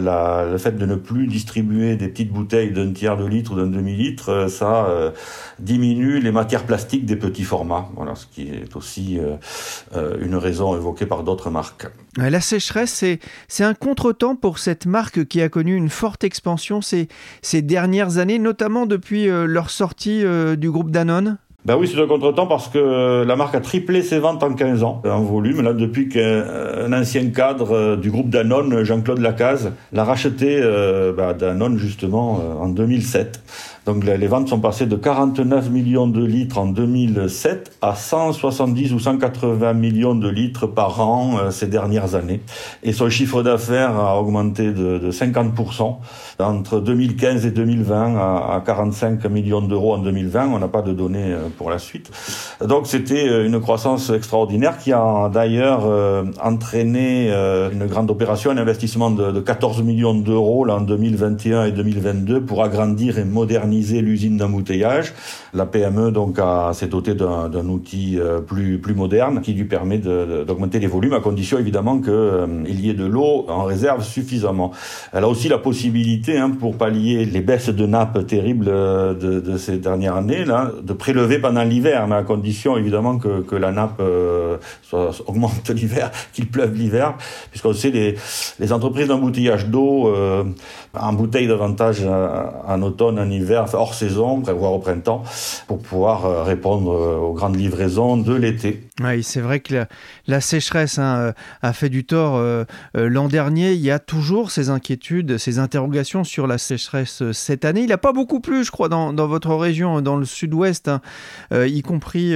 le 0.50 0.59
fait 0.59 0.73
de 0.73 0.87
ne 0.87 0.94
plus 0.94 1.26
distribuer 1.26 1.97
des 1.97 2.09
petites 2.09 2.33
bouteilles 2.33 2.71
d'un 2.71 2.92
tiers 2.92 3.16
de 3.16 3.25
litre 3.25 3.52
ou 3.52 3.56
d'un 3.56 3.66
demi-litre, 3.66 4.28
euh, 4.28 4.49
ça 4.49 4.88
diminue 5.59 6.21
les 6.21 6.33
matières 6.33 6.64
plastiques 6.64 7.06
des 7.06 7.16
petits 7.16 7.42
formats. 7.42 7.88
Voilà, 7.97 8.14
ce 8.14 8.26
qui 8.26 8.49
est 8.49 8.76
aussi 8.76 9.18
une 9.94 10.37
raison 10.37 10.76
évoquée 10.76 11.06
par 11.06 11.23
d'autres 11.23 11.50
marques. 11.50 11.87
La 12.16 12.40
sécheresse, 12.40 13.04
c'est 13.49 13.64
un 13.64 13.75
contretemps 13.75 14.37
pour 14.37 14.59
cette 14.59 14.87
marque 14.87 15.25
qui 15.26 15.40
a 15.42 15.49
connu 15.49 15.75
une 15.75 15.88
forte 15.88 16.25
expansion 16.25 16.80
ces 16.83 17.62
dernières 17.62 18.18
années, 18.18 18.38
notamment 18.38 18.87
depuis 18.87 19.26
leur 19.26 19.71
sortie 19.71 20.25
du 20.56 20.71
groupe 20.71 20.90
Danone 20.90 21.38
Ben 21.64 21.78
oui, 21.78 21.88
c'est 21.90 21.99
un 21.99 22.06
contretemps 22.06 22.47
parce 22.47 22.68
que 22.68 23.25
la 23.26 23.37
marque 23.37 23.54
a 23.54 23.61
triplé 23.61 24.02
ses 24.02 24.18
ventes 24.18 24.42
en 24.42 24.52
15 24.52 24.83
ans, 24.83 25.00
en 25.02 25.23
volume. 25.23 25.62
Là, 25.62 25.73
depuis 25.73 26.11
qu'un 26.11 26.92
ancien 26.92 27.30
cadre 27.30 27.73
euh, 27.75 27.97
du 27.97 28.11
groupe 28.11 28.28
Danone, 28.28 28.85
Jean-Claude 28.85 29.18
Lacaze, 29.18 29.73
l'a 29.94 30.04
racheté, 30.04 30.61
euh, 30.61 31.14
ben, 31.14 31.33
Danone 31.33 31.78
justement, 31.78 32.38
euh, 32.42 32.62
en 32.62 32.68
2007. 32.68 33.40
Donc 33.87 34.04
les 34.04 34.26
ventes 34.26 34.49
sont 34.49 34.61
passées 34.61 34.87
de 34.87 34.97
49 34.97 35.68
millions 35.68 36.06
de 36.06 36.25
litres 36.25 36.56
en 36.56 36.66
2007 36.66 37.76
à 37.83 37.94
170 37.94 38.94
ou 38.94 38.99
180 38.99 39.75
millions 39.75 40.14
de 40.14 40.28
litres 40.28 40.66
par 40.66 41.00
an 41.02 41.37
euh, 41.38 41.50
ces 41.50 41.66
dernières 41.66 42.14
années. 42.14 42.40
Et 42.83 42.94
son 42.94 43.11
chiffre 43.11 43.42
d'affaires 43.42 43.94
a 43.99 44.18
augmenté 44.18 44.73
de, 44.73 44.99
de 44.99 45.11
50% 45.11 45.97
entre 46.38 46.80
2015 46.80 47.44
et 47.44 47.50
2020 47.50 48.16
à, 48.16 48.62
45 48.64 49.23
millions 49.26 49.61
d'euros 49.61 49.94
en 49.94 49.99
2020. 49.99 50.49
On 50.49 50.59
n'a 50.59 50.68
pas 50.68 50.83
de 50.83 50.92
données 50.92 51.33
euh, 51.33 51.49
pour 51.54 51.70
la 51.70 51.78
suite. 51.78 52.11
Donc 52.64 52.87
c'était 52.87 53.28
euh, 53.28 53.46
une 53.46 53.61
croissance 53.61 54.11
extraordinaire 54.11 54.78
qui 54.78 54.92
a 54.92 55.30
d'ailleurs 55.32 55.84
entraîné 56.42 57.30
une 57.73 57.87
grande 57.87 58.11
opération, 58.11 58.50
un 58.50 58.56
investissement 58.56 59.11
de, 59.11 59.30
de 59.30 59.40
14 59.40 59.82
millions 59.82 60.14
d'euros 60.14 60.68
en 60.68 60.80
2021 60.80 61.66
et 61.66 61.73
2022 61.73 62.42
pour 62.42 62.62
agrandir 62.62 63.18
et 63.18 63.25
moderniser 63.25 64.00
l'usine 64.00 64.37
d'embouteillage. 64.37 65.12
La 65.52 65.66
PME 65.66 66.11
donc 66.11 66.38
s'est 66.73 66.88
dotée 66.88 67.14
d'un 67.14 67.68
outil 67.68 68.18
euh, 68.18 68.40
plus 68.40 68.78
plus 68.78 68.94
moderne 68.94 69.40
qui 69.40 69.52
lui 69.52 69.64
permet 69.64 69.99
d'augmenter 69.99 70.78
les 70.80 70.87
volumes 70.87 71.12
à 71.12 71.20
condition 71.20 71.58
évidemment 71.58 71.99
qu'il 71.99 72.12
euh, 72.12 72.46
y 72.66 72.90
ait 72.90 72.94
de 72.94 73.04
l'eau 73.04 73.46
en 73.49 73.64
réserve 73.64 74.02
suffisamment. 74.02 74.73
Elle 75.12 75.25
a 75.25 75.28
aussi 75.28 75.49
la 75.49 75.58
possibilité 75.58 76.38
hein, 76.38 76.50
pour 76.50 76.76
pallier 76.76 77.25
les 77.25 77.40
baisses 77.40 77.68
de 77.68 77.87
nappes 77.87 78.26
terribles 78.26 78.66
euh, 78.68 79.14
de, 79.14 79.56
ces 79.56 79.78
dernières 79.78 80.16
années 80.16 80.44
là, 80.44 80.73
de 80.82 80.92
prélever 80.92 81.38
pendant 81.44 81.62
l'hiver, 81.62 82.06
mais 82.08 82.16
à 82.16 82.22
condition 82.22 82.76
évidemment 82.76 83.18
que, 83.18 83.42
que 83.42 83.56
la 83.56 83.70
nappe 83.70 84.02
soit, 84.82 85.10
augmente 85.26 85.68
l'hiver, 85.78 86.10
qu'il 86.32 86.48
pleuve 86.48 86.74
l'hiver, 86.74 87.14
puisqu'on 87.50 87.72
sait 87.72 87.90
les, 87.90 88.16
les 88.58 88.72
entreprises 88.72 89.08
d'embouteillage 89.08 89.66
d'eau 89.66 90.12
embouteillent 90.94 91.48
davantage 91.48 92.02
en 92.04 92.82
automne, 92.82 93.18
en 93.18 93.30
hiver 93.30 93.66
hors 93.74 93.94
saison, 93.94 94.42
voire 94.52 94.72
au 94.72 94.78
printemps, 94.78 95.22
pour 95.66 95.78
pouvoir 95.78 96.24
euh, 96.24 96.42
répondre 96.42 96.92
euh, 96.92 97.16
aux 97.16 97.32
grandes 97.32 97.56
livraisons 97.56 98.16
de 98.16 98.34
l'été. 98.34 98.82
Oui, 99.02 99.22
c'est 99.22 99.40
vrai 99.40 99.60
que 99.60 99.86
la, 100.26 100.40
sécheresse 100.40 100.98
hein, 100.98 101.16
euh, 101.16 101.32
a 101.62 101.72
fait 101.72 101.88
du 101.88 102.04
tort 102.04 102.40
l'an 102.94 103.28
dernier. 103.28 103.72
Il 103.72 103.80
y 103.80 103.90
a 103.90 103.98
toujours 103.98 104.50
ces 104.50 104.70
inquiétudes, 104.70 105.38
ces 105.38 105.58
interrogations 105.58 106.24
sur 106.24 106.46
la 106.46 106.58
sécheresse 106.58 107.22
cette 107.32 107.64
année. 107.64 107.82
Il 107.82 107.88
n'a 107.88 107.98
pas 107.98 108.12
beaucoup 108.12 108.40
plu, 108.40 108.64
je 108.64 108.70
crois, 108.70 108.88
dans, 108.88 109.12
votre 109.26 109.54
région, 109.54 110.00
dans 110.00 110.16
le 110.16 110.24
sud-ouest, 110.24 110.88
hein, 110.88 111.00
y 111.52 111.82
compris 111.82 112.34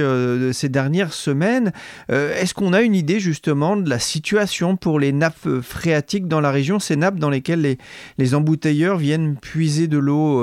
ces 0.51 0.69
dernières 0.69 1.13
semaines. 1.13 1.71
Est-ce 2.09 2.53
qu'on 2.53 2.73
a 2.73 2.81
une 2.81 2.95
idée 2.95 3.19
justement 3.19 3.75
de 3.75 3.89
la 3.89 3.99
situation 3.99 4.75
pour 4.75 4.99
les 4.99 5.11
nappes 5.11 5.47
phréatiques 5.61 6.27
dans 6.27 6.41
la 6.41 6.51
région, 6.51 6.79
ces 6.79 6.95
nappes 6.95 7.17
dans 7.17 7.29
lesquelles 7.29 7.61
les, 7.61 7.77
les 8.17 8.35
embouteilleurs 8.35 8.97
viennent 8.97 9.35
puiser 9.35 9.87
de 9.87 9.97
l'eau 9.97 10.39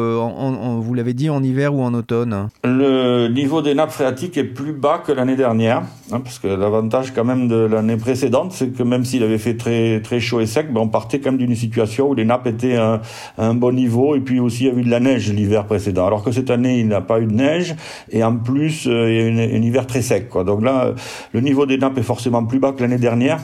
vous 0.81 0.95
l'avez 0.95 1.15
dit, 1.15 1.31
en 1.31 1.43
hiver 1.43 1.75
ou 1.75 1.83
en 1.83 1.95
automne 1.95 2.49
Le 2.65 3.29
niveau 3.29 3.63
des 3.63 3.75
nappes 3.75 3.91
phréatiques 3.91 4.37
est 4.37 4.45
plus 4.45 4.73
bas 4.73 5.03
que 5.05 5.13
l'année 5.13 5.37
dernière, 5.37 5.83
hein, 6.13 6.21
parce 6.21 6.39
que 6.39 6.49
l'avantage 6.49 7.13
quand 7.13 7.25
même 7.25 7.49
de 7.49 7.57
l'année 7.57 7.97
précédente, 7.97 8.53
c'est 8.53 8.69
que 8.69 8.83
même 8.83 9.05
s'il 9.05 9.23
avait 9.23 9.39
fait 9.39 9.57
très, 9.57 10.01
très 10.01 10.21
chaud 10.21 10.41
et 10.41 10.47
sec, 10.47 10.73
ben 10.73 10.81
on 10.81 10.89
partait 10.89 11.19
quand 11.19 11.33
même 11.33 11.39
d'une 11.39 11.55
situation 11.55 12.11
où 12.11 12.15
les 12.15 12.25
nappes 12.25 12.47
étaient 12.47 12.77
à, 12.77 13.03
un 13.39 13.55
bon 13.55 13.75
niveau, 13.75 14.15
et 14.15 14.21
puis 14.21 14.41
aussi 14.41 14.65
il 14.65 14.67
y 14.67 14.71
a 14.71 14.75
eu 14.75 14.83
de 14.83 14.91
la 14.91 15.01
neige 15.01 15.33
l'hiver 15.33 15.67
précédent. 15.67 16.07
Alors 16.07 16.23
que 16.23 16.33
cette 16.33 16.51
année, 16.51 16.81
il 16.81 16.89
n'a 16.89 17.01
pas 17.01 17.21
eu 17.21 17.27
de 17.27 17.35
neige, 17.35 17.75
et 18.11 18.23
plus, 18.47 18.87
euh, 18.87 19.11
il 19.11 19.37
y 19.37 19.41
a 19.41 19.57
un 19.57 19.63
hiver 19.63 19.87
très 19.87 20.01
sec. 20.01 20.31
Donc 20.33 20.63
là, 20.63 20.95
le 21.33 21.41
niveau 21.41 21.67
des 21.67 21.77
nappes 21.77 21.99
est 21.99 22.03
forcément 22.03 22.45
plus 22.45 22.59
bas 22.59 22.73
que 22.73 22.81
l'année 22.81 22.99
dernière. 22.99 23.39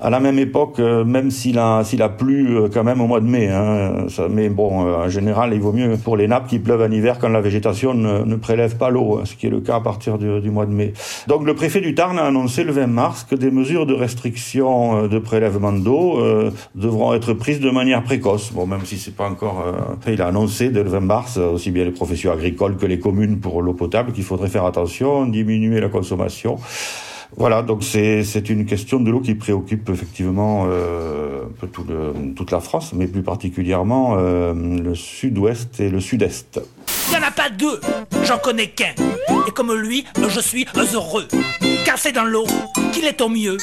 À 0.00 0.10
la 0.10 0.18
même 0.18 0.38
époque, 0.38 0.80
euh, 0.80 1.04
même 1.04 1.30
s'il 1.30 1.58
a, 1.58 1.84
plu 2.18 2.56
euh, 2.56 2.68
quand 2.72 2.84
même 2.84 3.00
au 3.00 3.06
mois 3.06 3.20
de 3.20 3.26
mai, 3.26 3.48
hein, 3.48 4.06
mais 4.30 4.48
bon, 4.48 4.80
en 4.80 5.08
général, 5.08 5.52
il 5.52 5.60
vaut 5.60 5.72
mieux 5.72 5.96
pour 5.96 6.16
les 6.16 6.26
nappes 6.26 6.48
qui 6.48 6.58
pleuvent 6.58 6.82
en 6.82 6.90
hiver 6.90 7.18
quand 7.20 7.28
la 7.28 7.40
végétation 7.40 7.94
ne, 7.94 8.36
prélève 8.36 8.76
pas 8.76 8.90
l'eau, 8.90 9.18
hein, 9.18 9.24
ce 9.24 9.34
qui 9.34 9.46
est 9.46 9.50
le 9.50 9.60
cas 9.60 9.76
à 9.76 9.80
partir 9.80 10.18
du, 10.18 10.50
mois 10.50 10.66
de 10.66 10.72
mai. 10.72 10.92
Donc 11.26 11.44
le 11.44 11.54
préfet 11.54 11.80
du 11.80 11.94
Tarn 11.94 12.18
a 12.18 12.24
annoncé 12.24 12.64
le 12.64 12.72
20 12.72 12.86
mars 12.86 13.26
que 13.28 13.34
des 13.34 13.50
mesures 13.50 13.86
de 13.86 13.94
restriction 13.94 15.06
de 15.06 15.18
prélèvement 15.18 15.72
d'eau 15.72 16.18
devront 16.74 17.12
être 17.14 17.34
prises 17.34 17.60
de 17.60 17.70
manière 17.70 18.02
précoce. 18.02 18.52
Bon, 18.52 18.66
même 18.66 18.84
si 18.84 18.96
c'est 18.96 19.14
pas 19.14 19.28
encore, 19.28 19.64
il 20.06 20.22
a 20.22 20.28
annoncé 20.28 20.70
dès 20.70 20.82
le 20.82 20.90
20 20.90 21.00
mars 21.00 21.36
aussi 21.36 21.70
bien 21.70 21.84
les 21.84 21.90
professions 21.90 22.32
agricoles 22.32 22.76
que 22.76 22.86
les 22.86 22.98
communes 22.98 23.38
pour 23.38 23.60
l'eau 23.62 23.74
potable 23.74 24.12
qu'il 24.12 24.24
faudrait 24.24 24.45
faire 24.48 24.64
attention, 24.64 25.26
diminuer 25.26 25.80
la 25.80 25.88
consommation. 25.88 26.58
Voilà, 27.36 27.62
donc 27.62 27.82
c'est 27.82 28.48
une 28.48 28.64
question 28.66 29.00
de 29.00 29.10
l'eau 29.10 29.20
qui 29.20 29.34
préoccupe 29.34 29.90
effectivement 29.90 30.66
euh, 30.68 31.44
tout 31.72 31.84
le, 31.86 32.32
toute 32.34 32.50
la 32.50 32.60
France, 32.60 32.92
mais 32.94 33.06
plus 33.06 33.22
particulièrement 33.22 34.16
euh, 34.16 34.54
le 34.54 34.94
sud-ouest 34.94 35.80
et 35.80 35.90
le 35.90 36.00
sud-est. 36.00 36.60
Il 37.08 37.18
n'y 37.18 37.24
en 37.24 37.28
a 37.28 37.30
pas 37.30 37.50
deux, 37.50 37.80
j'en 38.24 38.38
connais 38.38 38.68
qu'un. 38.68 38.94
Et 39.46 39.50
comme 39.50 39.74
lui, 39.74 40.04
je 40.28 40.40
suis 40.40 40.66
heureux. 40.94 41.28
Car 41.84 41.98
c'est 41.98 42.12
dans 42.12 42.24
l'eau 42.24 42.46
qu'il 42.92 43.04
est 43.04 43.20
au 43.20 43.28
mieux. 43.28 43.58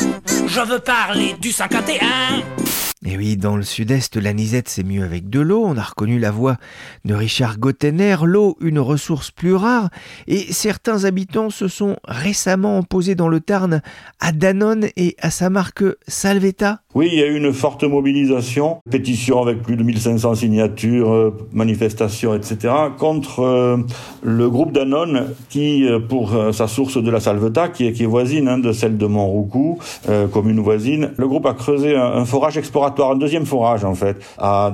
Je 0.47 0.61
veux 0.61 0.79
parler 0.79 1.35
du 1.41 1.51
51. 1.51 2.82
Et 3.05 3.17
oui, 3.17 3.35
dans 3.35 3.57
le 3.57 3.63
sud-est, 3.63 4.15
l'anisette 4.15 4.69
c'est 4.69 4.83
mieux 4.83 5.03
avec 5.03 5.29
de 5.29 5.41
l'eau. 5.41 5.65
On 5.65 5.75
a 5.75 5.81
reconnu 5.81 6.19
la 6.19 6.31
voix 6.31 6.57
de 7.03 7.13
Richard 7.13 7.59
Gottener. 7.59 8.15
L'eau, 8.23 8.57
une 8.61 8.79
ressource 8.79 9.29
plus 9.29 9.55
rare. 9.55 9.89
Et 10.27 10.53
certains 10.53 11.03
habitants 11.03 11.49
se 11.49 11.67
sont 11.67 11.97
récemment 12.05 12.79
opposés 12.79 13.15
dans 13.15 13.27
le 13.27 13.41
Tarn 13.41 13.81
à 14.21 14.31
Danone 14.31 14.87
et 14.95 15.17
à 15.19 15.31
sa 15.31 15.49
marque 15.49 15.83
Salvetta. 16.07 16.82
Oui, 16.95 17.09
il 17.11 17.17
y 17.17 17.23
a 17.23 17.25
eu 17.25 17.35
une 17.35 17.53
forte 17.53 17.83
mobilisation, 17.83 18.77
pétition 18.91 19.41
avec 19.41 19.63
plus 19.63 19.75
de 19.77 19.81
1500 19.83 20.35
signatures, 20.35 21.11
euh, 21.11 21.35
manifestations, 21.51 22.35
etc., 22.35 22.71
contre 22.99 23.39
euh, 23.39 23.77
le 24.21 24.47
groupe 24.47 24.71
Danone 24.71 25.33
qui, 25.49 25.87
euh, 25.87 25.99
pour 25.99 26.35
sa 26.51 26.67
source 26.67 27.01
de 27.01 27.09
la 27.09 27.19
Salvetat, 27.19 27.69
qui 27.69 27.87
est, 27.87 28.05
voisine 28.05 28.47
hein, 28.47 28.59
de 28.59 28.71
celle 28.73 28.97
de 28.97 29.07
Montroucou, 29.07 29.79
commune 30.31 30.59
voisine, 30.59 31.11
le 31.17 31.27
groupe 31.27 31.45
a 31.45 31.53
creusé 31.53 31.95
un, 31.95 32.25
forage 32.25 32.57
exploratoire, 32.57 33.11
un 33.11 33.15
deuxième 33.15 33.45
forage 33.45 33.85
en 33.85 33.95
fait, 33.95 34.17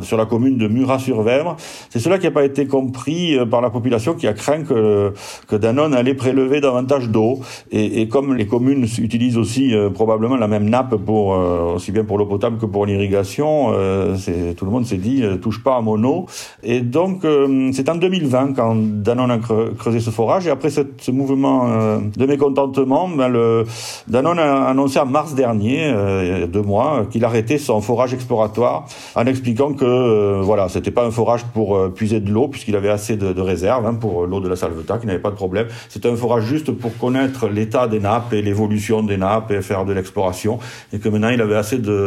sur 0.01 0.17
la 0.17 0.25
commune 0.25 0.57
de 0.57 0.67
Murat-sur-Vèvre. 0.67 1.55
C'est 1.89 1.99
cela 1.99 2.17
qui 2.17 2.25
n'a 2.25 2.31
pas 2.31 2.43
été 2.43 2.65
compris 2.65 3.37
par 3.49 3.61
la 3.61 3.69
population 3.69 4.13
qui 4.15 4.27
a 4.27 4.33
craint 4.33 4.63
que, 4.63 5.13
Danone 5.51 5.93
allait 5.93 6.15
prélever 6.15 6.59
davantage 6.59 7.09
d'eau. 7.09 7.39
Et, 7.71 8.07
comme 8.07 8.33
les 8.35 8.47
communes 8.47 8.85
utilisent 8.97 9.37
aussi 9.37 9.73
probablement 9.93 10.35
la 10.35 10.47
même 10.47 10.69
nappe 10.69 10.95
pour 10.95 11.29
aussi 11.75 11.91
bien 11.91 12.03
pour 12.09 12.17
l'eau 12.17 12.25
potable 12.25 12.57
que 12.57 12.65
pour 12.65 12.87
l'irrigation. 12.87 13.71
Euh, 13.75 14.15
tout 14.57 14.65
le 14.65 14.71
monde 14.71 14.87
s'est 14.87 14.97
dit 14.97 15.21
euh, 15.23 15.37
touche 15.37 15.61
pas 15.63 15.75
à 15.75 15.81
mon 15.81 16.03
eau. 16.03 16.25
Et 16.63 16.81
donc 16.81 17.23
euh, 17.23 17.69
c'est 17.71 17.87
en 17.87 17.93
2020 17.93 18.53
quand 18.55 18.75
Danone 18.75 19.29
a 19.29 19.37
creusé 19.37 19.99
ce 19.99 20.09
forage 20.09 20.47
et 20.47 20.49
après 20.49 20.71
ce, 20.71 21.11
mouvement 21.11 21.67
de 21.99 22.25
mécontentement, 22.25 23.07
ben, 23.07 23.63
Danone 24.07 24.39
a 24.39 24.65
annoncé 24.69 24.97
en 24.99 25.05
mars 25.05 25.35
dernier, 25.35 25.89
il 25.89 26.47
deux 26.49 26.61
mois, 26.63 27.05
qu'il 27.11 27.23
arrêtait 27.25 27.59
son 27.59 27.79
forage 27.81 28.13
exploratoire 28.13 28.85
en 29.15 29.25
expliquant 29.27 29.73
que 29.73 30.41
voilà 30.41 30.67
c'était 30.69 30.91
pas 30.91 31.05
un 31.05 31.11
forage 31.11 31.43
pour 31.53 31.77
puiser 31.91 32.19
de 32.21 32.31
l'eau 32.31 32.47
puisqu'il 32.47 32.75
avait 32.75 32.89
assez 32.89 33.17
de, 33.17 33.41
réserves 33.41 33.85
hein, 33.85 33.93
pour 33.93 34.25
l'eau 34.25 34.39
de 34.39 34.49
la 34.49 34.55
Salvetat, 34.55 34.97
qui 34.97 35.05
n'avait 35.05 35.19
pas 35.19 35.31
de 35.31 35.35
problème. 35.35 35.67
C'était 35.89 36.09
un 36.09 36.15
forage 36.15 36.45
juste 36.45 36.71
pour 36.71 36.97
connaître 36.97 37.47
l'état 37.47 37.87
des 37.87 37.99
nappes 37.99 38.33
et 38.33 38.41
l'évolution 38.41 39.03
des 39.03 39.17
nappes 39.17 39.51
et 39.51 39.61
faire 39.61 39.85
de 39.85 39.93
l'exploration 39.93 40.57
et 40.91 40.97
que 40.97 41.09
maintenant 41.09 41.29
il 41.29 41.41
avait 41.41 41.55
assez 41.55 41.77
de 41.77 41.98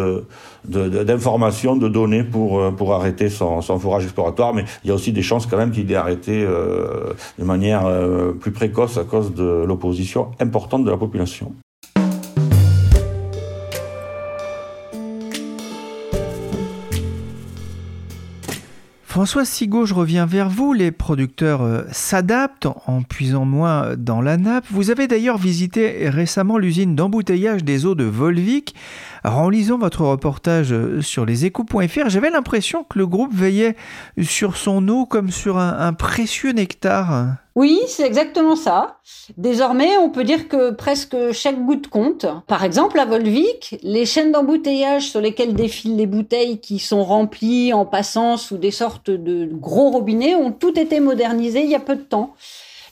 d'informations, 0.65 1.77
de, 1.77 1.89
données 1.89 2.25
pour, 2.25 2.61
euh, 2.61 2.71
pour 2.71 2.95
arrêter 2.95 3.29
son, 3.29 3.61
forage 3.63 4.05
exploratoire. 4.05 4.55
Mais 4.55 4.65
il 4.85 4.89
y 4.89 4.91
a 4.91 4.95
aussi 4.95 5.13
des 5.13 5.23
chances 5.23 5.47
quand 5.47 5.57
même 5.57 5.71
qu'il 5.71 5.91
ait 5.91 5.97
arrêté 5.97 6.45
euh, 6.45 7.13
de 7.39 7.45
manière 7.45 7.87
euh, 7.87 8.33
plus 8.33 8.53
précoce 8.53 8.99
à 8.99 9.05
cause 9.05 9.35
de 9.35 9.65
l'opposition 9.67 10.31
importante 10.41 10.85
de 10.85 10.91
la 10.91 10.97
population. 10.97 11.53
François 19.13 19.45
Sigaud, 19.45 19.85
je 19.85 19.93
reviens 19.93 20.25
vers 20.25 20.49
vous. 20.49 20.73
Les 20.73 20.91
producteurs 20.91 21.85
s'adaptent 21.93 22.69
en 22.87 23.03
puisant 23.03 23.45
moins 23.45 23.95
dans 23.95 24.23
la 24.23 24.39
nappe. 24.39 24.65
Vous 24.71 24.91
avez 24.91 25.07
d'ailleurs 25.07 25.37
visité 25.37 26.09
récemment 26.09 26.57
l'usine 26.57 26.97
d'embouteillage 26.97 27.63
des 27.63 27.85
eaux 27.85 27.95
de 27.95 28.05
Volvic. 28.05 28.75
en 29.23 29.51
lisant 29.51 29.77
votre 29.77 30.07
reportage 30.07 30.75
sur 31.01 31.27
leséchos.fr, 31.27 32.09
j'avais 32.09 32.31
l'impression 32.31 32.85
que 32.85 32.99
le 32.99 33.07
groupe 33.07 33.35
veillait 33.35 33.77
sur 34.23 34.57
son 34.57 34.89
eau 34.89 35.05
comme 35.05 35.31
sur 35.31 35.59
un 35.59 35.93
précieux 35.93 36.53
nectar. 36.53 37.37
Oui, 37.55 37.81
c'est 37.87 38.07
exactement 38.07 38.57
ça. 38.57 38.99
Désormais, 39.37 39.99
on 39.99 40.09
peut 40.09 40.25
dire 40.25 40.49
que 40.49 40.71
presque 40.71 41.33
chaque 41.33 41.63
goutte 41.63 41.89
compte. 41.89 42.25
Par 42.47 42.65
exemple, 42.65 42.99
à 42.99 43.05
Volvic, 43.05 43.77
les 43.83 44.07
chaînes 44.07 44.33
d'embouteillage 44.33 45.11
sur 45.11 45.21
lesquelles 45.21 45.55
défilent 45.55 45.97
les 45.97 46.07
bouteilles 46.07 46.61
qui 46.61 46.79
sont 46.79 47.05
remplies 47.05 47.75
en 47.75 47.85
passant 47.85 48.39
sous 48.39 48.57
des 48.57 48.71
sortes 48.71 49.11
de 49.11 49.47
gros 49.53 49.91
robinets 49.91 50.35
ont 50.35 50.51
toutes 50.51 50.79
été 50.79 50.99
modernisées 51.01 51.65
il 51.65 51.71
y 51.71 51.75
a 51.75 51.81
peu 51.81 51.97
de 51.97 52.03
temps. 52.03 52.35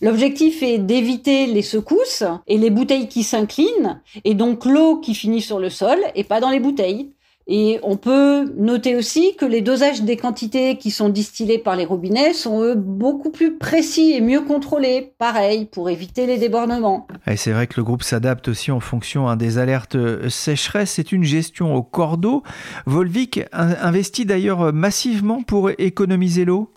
L'objectif 0.02 0.62
est 0.62 0.78
d'éviter 0.78 1.46
les 1.46 1.62
secousses 1.62 2.24
et 2.46 2.58
les 2.58 2.70
bouteilles 2.70 3.08
qui 3.08 3.22
s'inclinent, 3.22 4.00
et 4.24 4.32
donc 4.34 4.64
l'eau 4.64 4.96
qui 4.96 5.14
finit 5.14 5.42
sur 5.42 5.58
le 5.58 5.68
sol 5.68 5.98
et 6.14 6.24
pas 6.24 6.40
dans 6.40 6.48
les 6.48 6.60
bouteilles. 6.60 7.12
Et 7.52 7.80
on 7.82 7.96
peut 7.96 8.44
noter 8.56 8.94
aussi 8.94 9.34
que 9.36 9.44
les 9.44 9.60
dosages 9.60 10.02
des 10.02 10.16
quantités 10.16 10.76
qui 10.76 10.92
sont 10.92 11.08
distillées 11.08 11.58
par 11.58 11.74
les 11.74 11.84
robinets 11.84 12.32
sont 12.32 12.62
eux 12.62 12.76
beaucoup 12.76 13.30
plus 13.30 13.58
précis 13.58 14.12
et 14.12 14.20
mieux 14.20 14.42
contrôlés, 14.42 15.14
pareil, 15.18 15.64
pour 15.64 15.90
éviter 15.90 16.26
les 16.26 16.38
débordements. 16.38 17.08
Et 17.26 17.36
c'est 17.36 17.50
vrai 17.50 17.66
que 17.66 17.74
le 17.76 17.82
groupe 17.82 18.04
s'adapte 18.04 18.46
aussi 18.46 18.70
en 18.70 18.78
fonction 18.78 19.28
hein, 19.28 19.34
des 19.34 19.58
alertes 19.58 19.96
euh, 19.96 20.28
sécheresse. 20.28 20.92
C'est 20.92 21.10
une 21.10 21.24
gestion 21.24 21.74
au 21.74 21.82
cordeau. 21.82 22.44
Volvic 22.86 23.40
investit 23.52 24.26
d'ailleurs 24.26 24.72
massivement 24.72 25.42
pour 25.42 25.70
économiser 25.76 26.44
l'eau. 26.44 26.70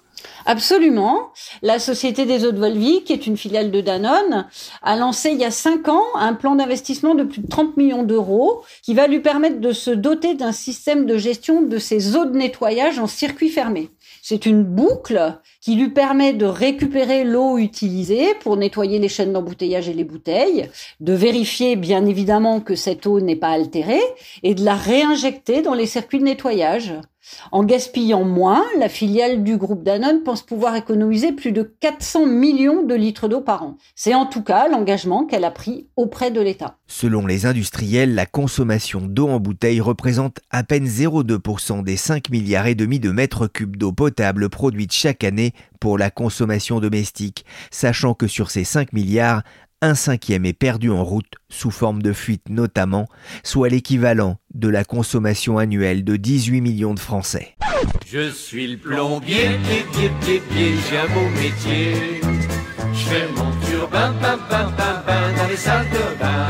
Absolument. 0.46 1.32
La 1.62 1.80
Société 1.80 2.26
des 2.26 2.46
eaux 2.46 2.52
de 2.52 2.60
Volvic, 2.60 3.06
qui 3.06 3.14
est 3.14 3.28
une 3.28 3.38
filiale 3.38 3.72
de 3.72 3.82
Danone, 3.82 4.48
a 4.82 4.96
lancé 4.96 5.30
il 5.32 5.40
y 5.40 5.46
a 5.46 5.52
cinq 5.52 5.88
ans 5.88 6.04
un 6.16 6.34
plan 6.34 6.56
d'investissement 6.56 7.16
de 7.16 7.24
plus 7.24 7.42
de 7.42 7.48
30 7.48 7.78
millions 7.78 8.04
d'euros 8.04 8.64
qui 8.82 8.94
va 8.94 9.08
lui 9.08 9.20
permettre 9.20 9.60
de 9.60 9.72
se 9.72 9.92
doter 9.92 10.34
d'un 10.36 10.52
système 10.52 11.06
de 11.06 11.18
gestion 11.18 11.62
de 11.62 11.78
ses 11.78 12.16
eaux 12.16 12.26
de 12.26 12.38
nettoyage 12.38 13.00
en 13.00 13.08
circuit 13.08 13.50
fermé. 13.50 13.90
C'est 14.22 14.46
une 14.46 14.64
boucle 14.64 15.38
qui 15.62 15.76
lui 15.76 15.90
permet 15.90 16.34
de 16.34 16.46
récupérer 16.46 17.24
l'eau 17.24 17.58
utilisée 17.58 18.34
pour 18.42 18.58
nettoyer 18.58 19.00
les 19.00 19.10
chaînes 19.10 19.34
d'embouteillage 19.34 19.90
et 19.90 19.94
les 19.94 20.04
bouteilles, 20.04 20.70
de 21.00 21.14
vérifier 21.14 21.76
bien 21.76 22.06
évidemment 22.06 22.60
que 22.60 22.76
cette 22.76 23.06
eau 23.06 23.20
n'est 23.20 23.36
pas 23.36 23.50
altérée 23.50 24.02
et 24.44 24.56
de 24.56 24.64
la 24.64 24.76
réinjecter 24.76 25.62
dans 25.62 25.74
les 25.74 25.88
circuits 25.88 26.20
de 26.20 26.26
nettoyage. 26.26 26.94
En 27.52 27.64
gaspillant 27.64 28.24
moins, 28.24 28.64
la 28.80 28.90
filiale 28.90 29.44
du 29.44 29.58
groupe 29.58 29.84
Danone 29.84 30.24
pense 30.24 30.42
pouvoir 30.42 30.76
économiser 30.76 31.32
plus 31.32 31.52
de 31.52 31.64
400 31.64 32.26
millions 32.26 32.84
de 32.84 32.96
litres 32.96 33.28
d'eau 33.28 33.42
par 33.42 33.64
an. 33.64 33.78
C'est 33.96 34.14
en 34.14 34.26
tout 34.26 34.44
cas 34.44 34.68
l'engagement 34.68 35.26
qu'elle 35.26 35.46
a 35.46 35.52
pris 35.52 35.88
auprès 35.96 36.32
de 36.32 36.42
l'État. 36.42 36.78
Selon 36.88 37.26
les 37.26 37.46
industriels, 37.46 38.16
la 38.16 38.26
consommation 38.26 39.02
d'eau 39.02 39.30
en 39.30 39.40
bouteille 39.40 39.82
représente 39.82 40.40
à 40.50 40.64
peine 40.64 40.86
0,2% 40.86 41.84
des 41.84 41.98
5 41.98 42.30
milliards 42.30 42.68
et 42.68 42.76
demi 42.76 43.00
de 43.00 43.12
mètres 43.12 43.48
cubes 43.48 43.78
d'eau 43.78 43.92
potable 43.92 44.50
produite 44.50 44.92
chaque 44.92 45.24
année 45.24 45.54
pour 45.80 45.98
la 45.98 46.10
consommation 46.10 46.80
domestique, 46.80 47.46
sachant 47.72 48.14
que 48.14 48.28
sur 48.28 48.52
ces 48.52 48.64
5 48.64 48.94
milliards, 48.94 49.44
un 49.84 49.96
cinquième 49.96 50.46
est 50.46 50.54
perdu 50.54 50.90
en 50.90 51.04
route 51.04 51.34
sous 51.50 51.70
forme 51.70 52.02
de 52.02 52.14
fuite 52.14 52.48
notamment, 52.48 53.06
soit 53.44 53.68
l'équivalent 53.68 54.38
de 54.54 54.68
la 54.68 54.84
consommation 54.84 55.58
annuelle 55.58 56.04
de 56.04 56.16
18 56.16 56.62
millions 56.62 56.94
de 56.94 57.00
Français. 57.00 57.56
Je 58.06 58.30
suis 58.30 58.68
le 58.68 58.78
plombier, 58.78 59.50
pied, 59.92 60.10
pied, 60.22 60.42
pied, 60.50 60.74
j'ai 60.90 60.98
un 60.98 61.08
beau 61.08 61.30
métier. 61.36 62.22
Je 62.94 63.06
fais 63.10 63.28
mon 63.36 63.52
turbin, 63.66 64.14
dans 64.22 65.48
les 65.48 65.58
salles 65.58 65.90
de 65.90 66.20
bain. 66.20 66.48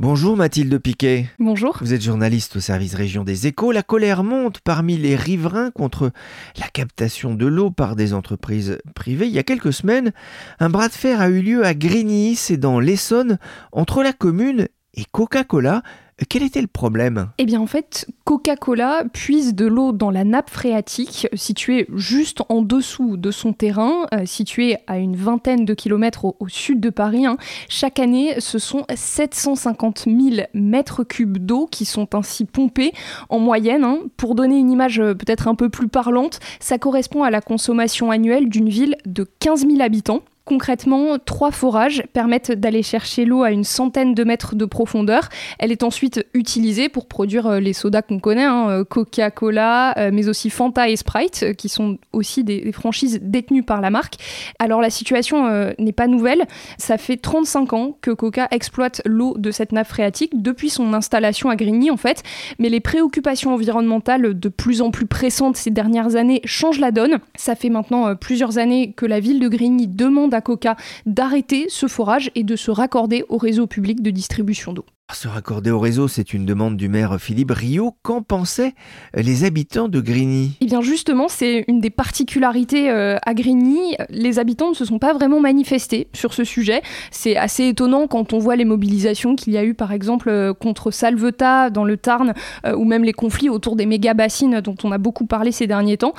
Bonjour 0.00 0.36
Mathilde 0.36 0.78
Piquet. 0.78 1.26
Bonjour. 1.40 1.76
Vous 1.80 1.92
êtes 1.92 2.02
journaliste 2.02 2.54
au 2.54 2.60
service 2.60 2.94
région 2.94 3.24
des 3.24 3.48
échos. 3.48 3.72
La 3.72 3.82
colère 3.82 4.22
monte 4.22 4.60
parmi 4.60 4.96
les 4.96 5.16
riverains 5.16 5.72
contre 5.72 6.12
la 6.58 6.68
captation 6.68 7.34
de 7.34 7.46
l'eau 7.46 7.70
par 7.70 7.96
des 7.96 8.14
entreprises 8.14 8.78
privées. 8.94 9.26
Il 9.26 9.32
y 9.32 9.40
a 9.40 9.42
quelques 9.42 9.72
semaines, 9.72 10.12
un 10.60 10.70
bras 10.70 10.86
de 10.86 10.92
fer 10.92 11.20
a 11.20 11.28
eu 11.28 11.40
lieu 11.40 11.64
à 11.64 11.74
Grigny, 11.74 12.36
c'est 12.36 12.56
dans 12.56 12.78
l'Essonne, 12.78 13.38
entre 13.72 14.04
la 14.04 14.12
commune 14.12 14.68
et 14.94 15.04
Coca-Cola. 15.10 15.82
Quel 16.28 16.42
était 16.42 16.60
le 16.60 16.66
problème? 16.66 17.28
Eh 17.38 17.44
bien 17.44 17.60
en 17.60 17.66
fait, 17.66 18.08
Coca-Cola 18.24 19.04
puise 19.12 19.54
de 19.54 19.66
l'eau 19.66 19.92
dans 19.92 20.10
la 20.10 20.24
nappe 20.24 20.50
phréatique 20.50 21.28
située 21.34 21.86
juste 21.94 22.42
en 22.48 22.62
dessous 22.62 23.16
de 23.16 23.30
son 23.30 23.52
terrain, 23.52 24.06
euh, 24.12 24.26
située 24.26 24.76
à 24.88 24.98
une 24.98 25.14
vingtaine 25.14 25.64
de 25.64 25.74
kilomètres 25.74 26.24
au, 26.24 26.36
sud 26.48 26.80
de 26.80 26.90
Paris. 26.90 27.24
Hein. 27.24 27.36
Chaque 27.68 28.00
année, 28.00 28.34
ce 28.40 28.58
sont 28.58 28.84
750 28.92 30.06
000 30.06 30.46
mètres 30.54 31.04
cubes 31.04 31.38
d'eau 31.38 31.68
qui 31.70 31.84
sont 31.84 32.12
ainsi 32.16 32.44
pompés 32.44 32.92
en 33.28 33.38
moyenne. 33.38 33.84
Hein. 33.84 33.98
Pour 34.16 34.34
donner 34.34 34.58
une 34.58 34.70
image 34.70 34.98
euh, 34.98 35.14
peut-être 35.14 35.46
un 35.46 35.54
peu 35.54 35.68
plus 35.68 35.88
parlante, 35.88 36.40
ça 36.58 36.78
correspond 36.78 37.22
à 37.22 37.30
la 37.30 37.40
consommation 37.40 38.10
annuelle 38.10 38.48
d'une 38.48 38.68
ville 38.68 38.96
de 39.06 39.24
15 39.38 39.68
000 39.68 39.80
habitants. 39.80 40.22
Concrètement, 40.48 41.18
trois 41.22 41.50
forages 41.50 42.04
permettent 42.14 42.52
d'aller 42.52 42.82
chercher 42.82 43.26
l'eau 43.26 43.42
à 43.42 43.50
une 43.50 43.64
centaine 43.64 44.14
de 44.14 44.24
mètres 44.24 44.54
de 44.54 44.64
profondeur. 44.64 45.28
Elle 45.58 45.72
est 45.72 45.82
ensuite 45.82 46.24
utilisée 46.32 46.88
pour 46.88 47.04
produire 47.06 47.46
euh, 47.46 47.60
les 47.60 47.74
sodas 47.74 48.00
qu'on 48.00 48.18
connaît, 48.18 48.46
hein, 48.46 48.70
euh, 48.70 48.82
Coca-Cola, 48.82 49.92
euh, 49.98 50.10
mais 50.10 50.26
aussi 50.26 50.48
Fanta 50.48 50.88
et 50.88 50.96
Sprite, 50.96 51.52
qui 51.58 51.68
sont 51.68 51.98
aussi 52.14 52.44
des, 52.44 52.72
franchises 52.72 53.20
détenues 53.20 53.62
par 53.62 53.82
la 53.82 53.90
marque. 53.90 54.14
Alors 54.58 54.80
la 54.80 54.88
situation 54.88 55.74
n'est 55.78 55.92
pas 55.92 56.06
nouvelle. 56.06 56.46
Ça 56.78 56.96
fait 56.96 57.18
35 57.18 57.72
ans 57.74 57.98
que 58.00 58.10
Coca 58.10 58.48
exploite 58.50 59.02
l'eau 59.04 59.36
de 59.36 59.50
cette 59.50 59.72
nappe 59.72 59.88
phréatique 59.88 60.40
depuis 60.40 60.70
son 60.70 60.94
installation 60.94 61.50
à 61.50 61.56
Grigny 61.56 61.90
en 61.90 61.98
fait. 61.98 62.22
Mais 62.58 62.70
les 62.70 62.80
préoccupations 62.80 63.52
environnementales 63.52 64.38
de 64.38 64.48
plus 64.48 64.80
en 64.80 64.90
plus 64.90 65.06
pressantes 65.06 65.56
ces 65.56 65.70
dernières 65.70 66.16
années 66.16 66.40
changent 66.44 66.80
la 66.80 66.90
donne. 66.90 67.18
Ça 67.36 67.54
fait 67.54 67.68
maintenant 67.68 68.14
plusieurs 68.16 68.56
années 68.56 68.92
que 68.92 69.04
la 69.04 69.20
ville 69.20 69.40
de 69.40 69.48
Grigny 69.48 69.88
demande 69.88 70.32
à 70.34 70.37
Coca 70.40 70.76
d'arrêter 71.06 71.66
ce 71.68 71.86
forage 71.86 72.30
et 72.34 72.44
de 72.44 72.56
se 72.56 72.70
raccorder 72.70 73.24
au 73.28 73.38
réseau 73.38 73.66
public 73.66 74.02
de 74.02 74.10
distribution 74.10 74.72
d'eau. 74.72 74.84
Se 75.14 75.26
raccorder 75.26 75.70
au 75.70 75.80
réseau, 75.80 76.06
c'est 76.06 76.34
une 76.34 76.44
demande 76.44 76.76
du 76.76 76.90
maire 76.90 77.18
Philippe 77.18 77.52
Rio. 77.52 77.96
Qu'en 78.02 78.20
pensaient 78.20 78.74
les 79.14 79.44
habitants 79.44 79.88
de 79.88 80.02
Grigny? 80.02 80.52
Eh 80.60 80.66
bien 80.66 80.82
justement, 80.82 81.28
c'est 81.28 81.64
une 81.66 81.80
des 81.80 81.88
particularités 81.88 82.90
euh, 82.90 83.16
à 83.24 83.32
Grigny. 83.32 83.96
Les 84.10 84.38
habitants 84.38 84.68
ne 84.68 84.74
se 84.74 84.84
sont 84.84 84.98
pas 84.98 85.14
vraiment 85.14 85.40
manifestés 85.40 86.08
sur 86.12 86.34
ce 86.34 86.44
sujet. 86.44 86.82
C'est 87.10 87.36
assez 87.36 87.68
étonnant 87.68 88.06
quand 88.06 88.34
on 88.34 88.38
voit 88.38 88.54
les 88.54 88.66
mobilisations 88.66 89.34
qu'il 89.34 89.54
y 89.54 89.56
a 89.56 89.64
eu 89.64 89.72
par 89.72 89.92
exemple 89.92 90.28
euh, 90.28 90.52
contre 90.52 90.90
Salvetat 90.90 91.70
dans 91.70 91.84
le 91.84 91.96
Tarn 91.96 92.34
euh, 92.66 92.76
ou 92.76 92.84
même 92.84 93.02
les 93.02 93.14
conflits 93.14 93.48
autour 93.48 93.76
des 93.76 93.86
méga-bassines 93.86 94.60
dont 94.60 94.76
on 94.84 94.92
a 94.92 94.98
beaucoup 94.98 95.24
parlé 95.24 95.52
ces 95.52 95.66
derniers 95.66 95.96
temps. 95.96 96.12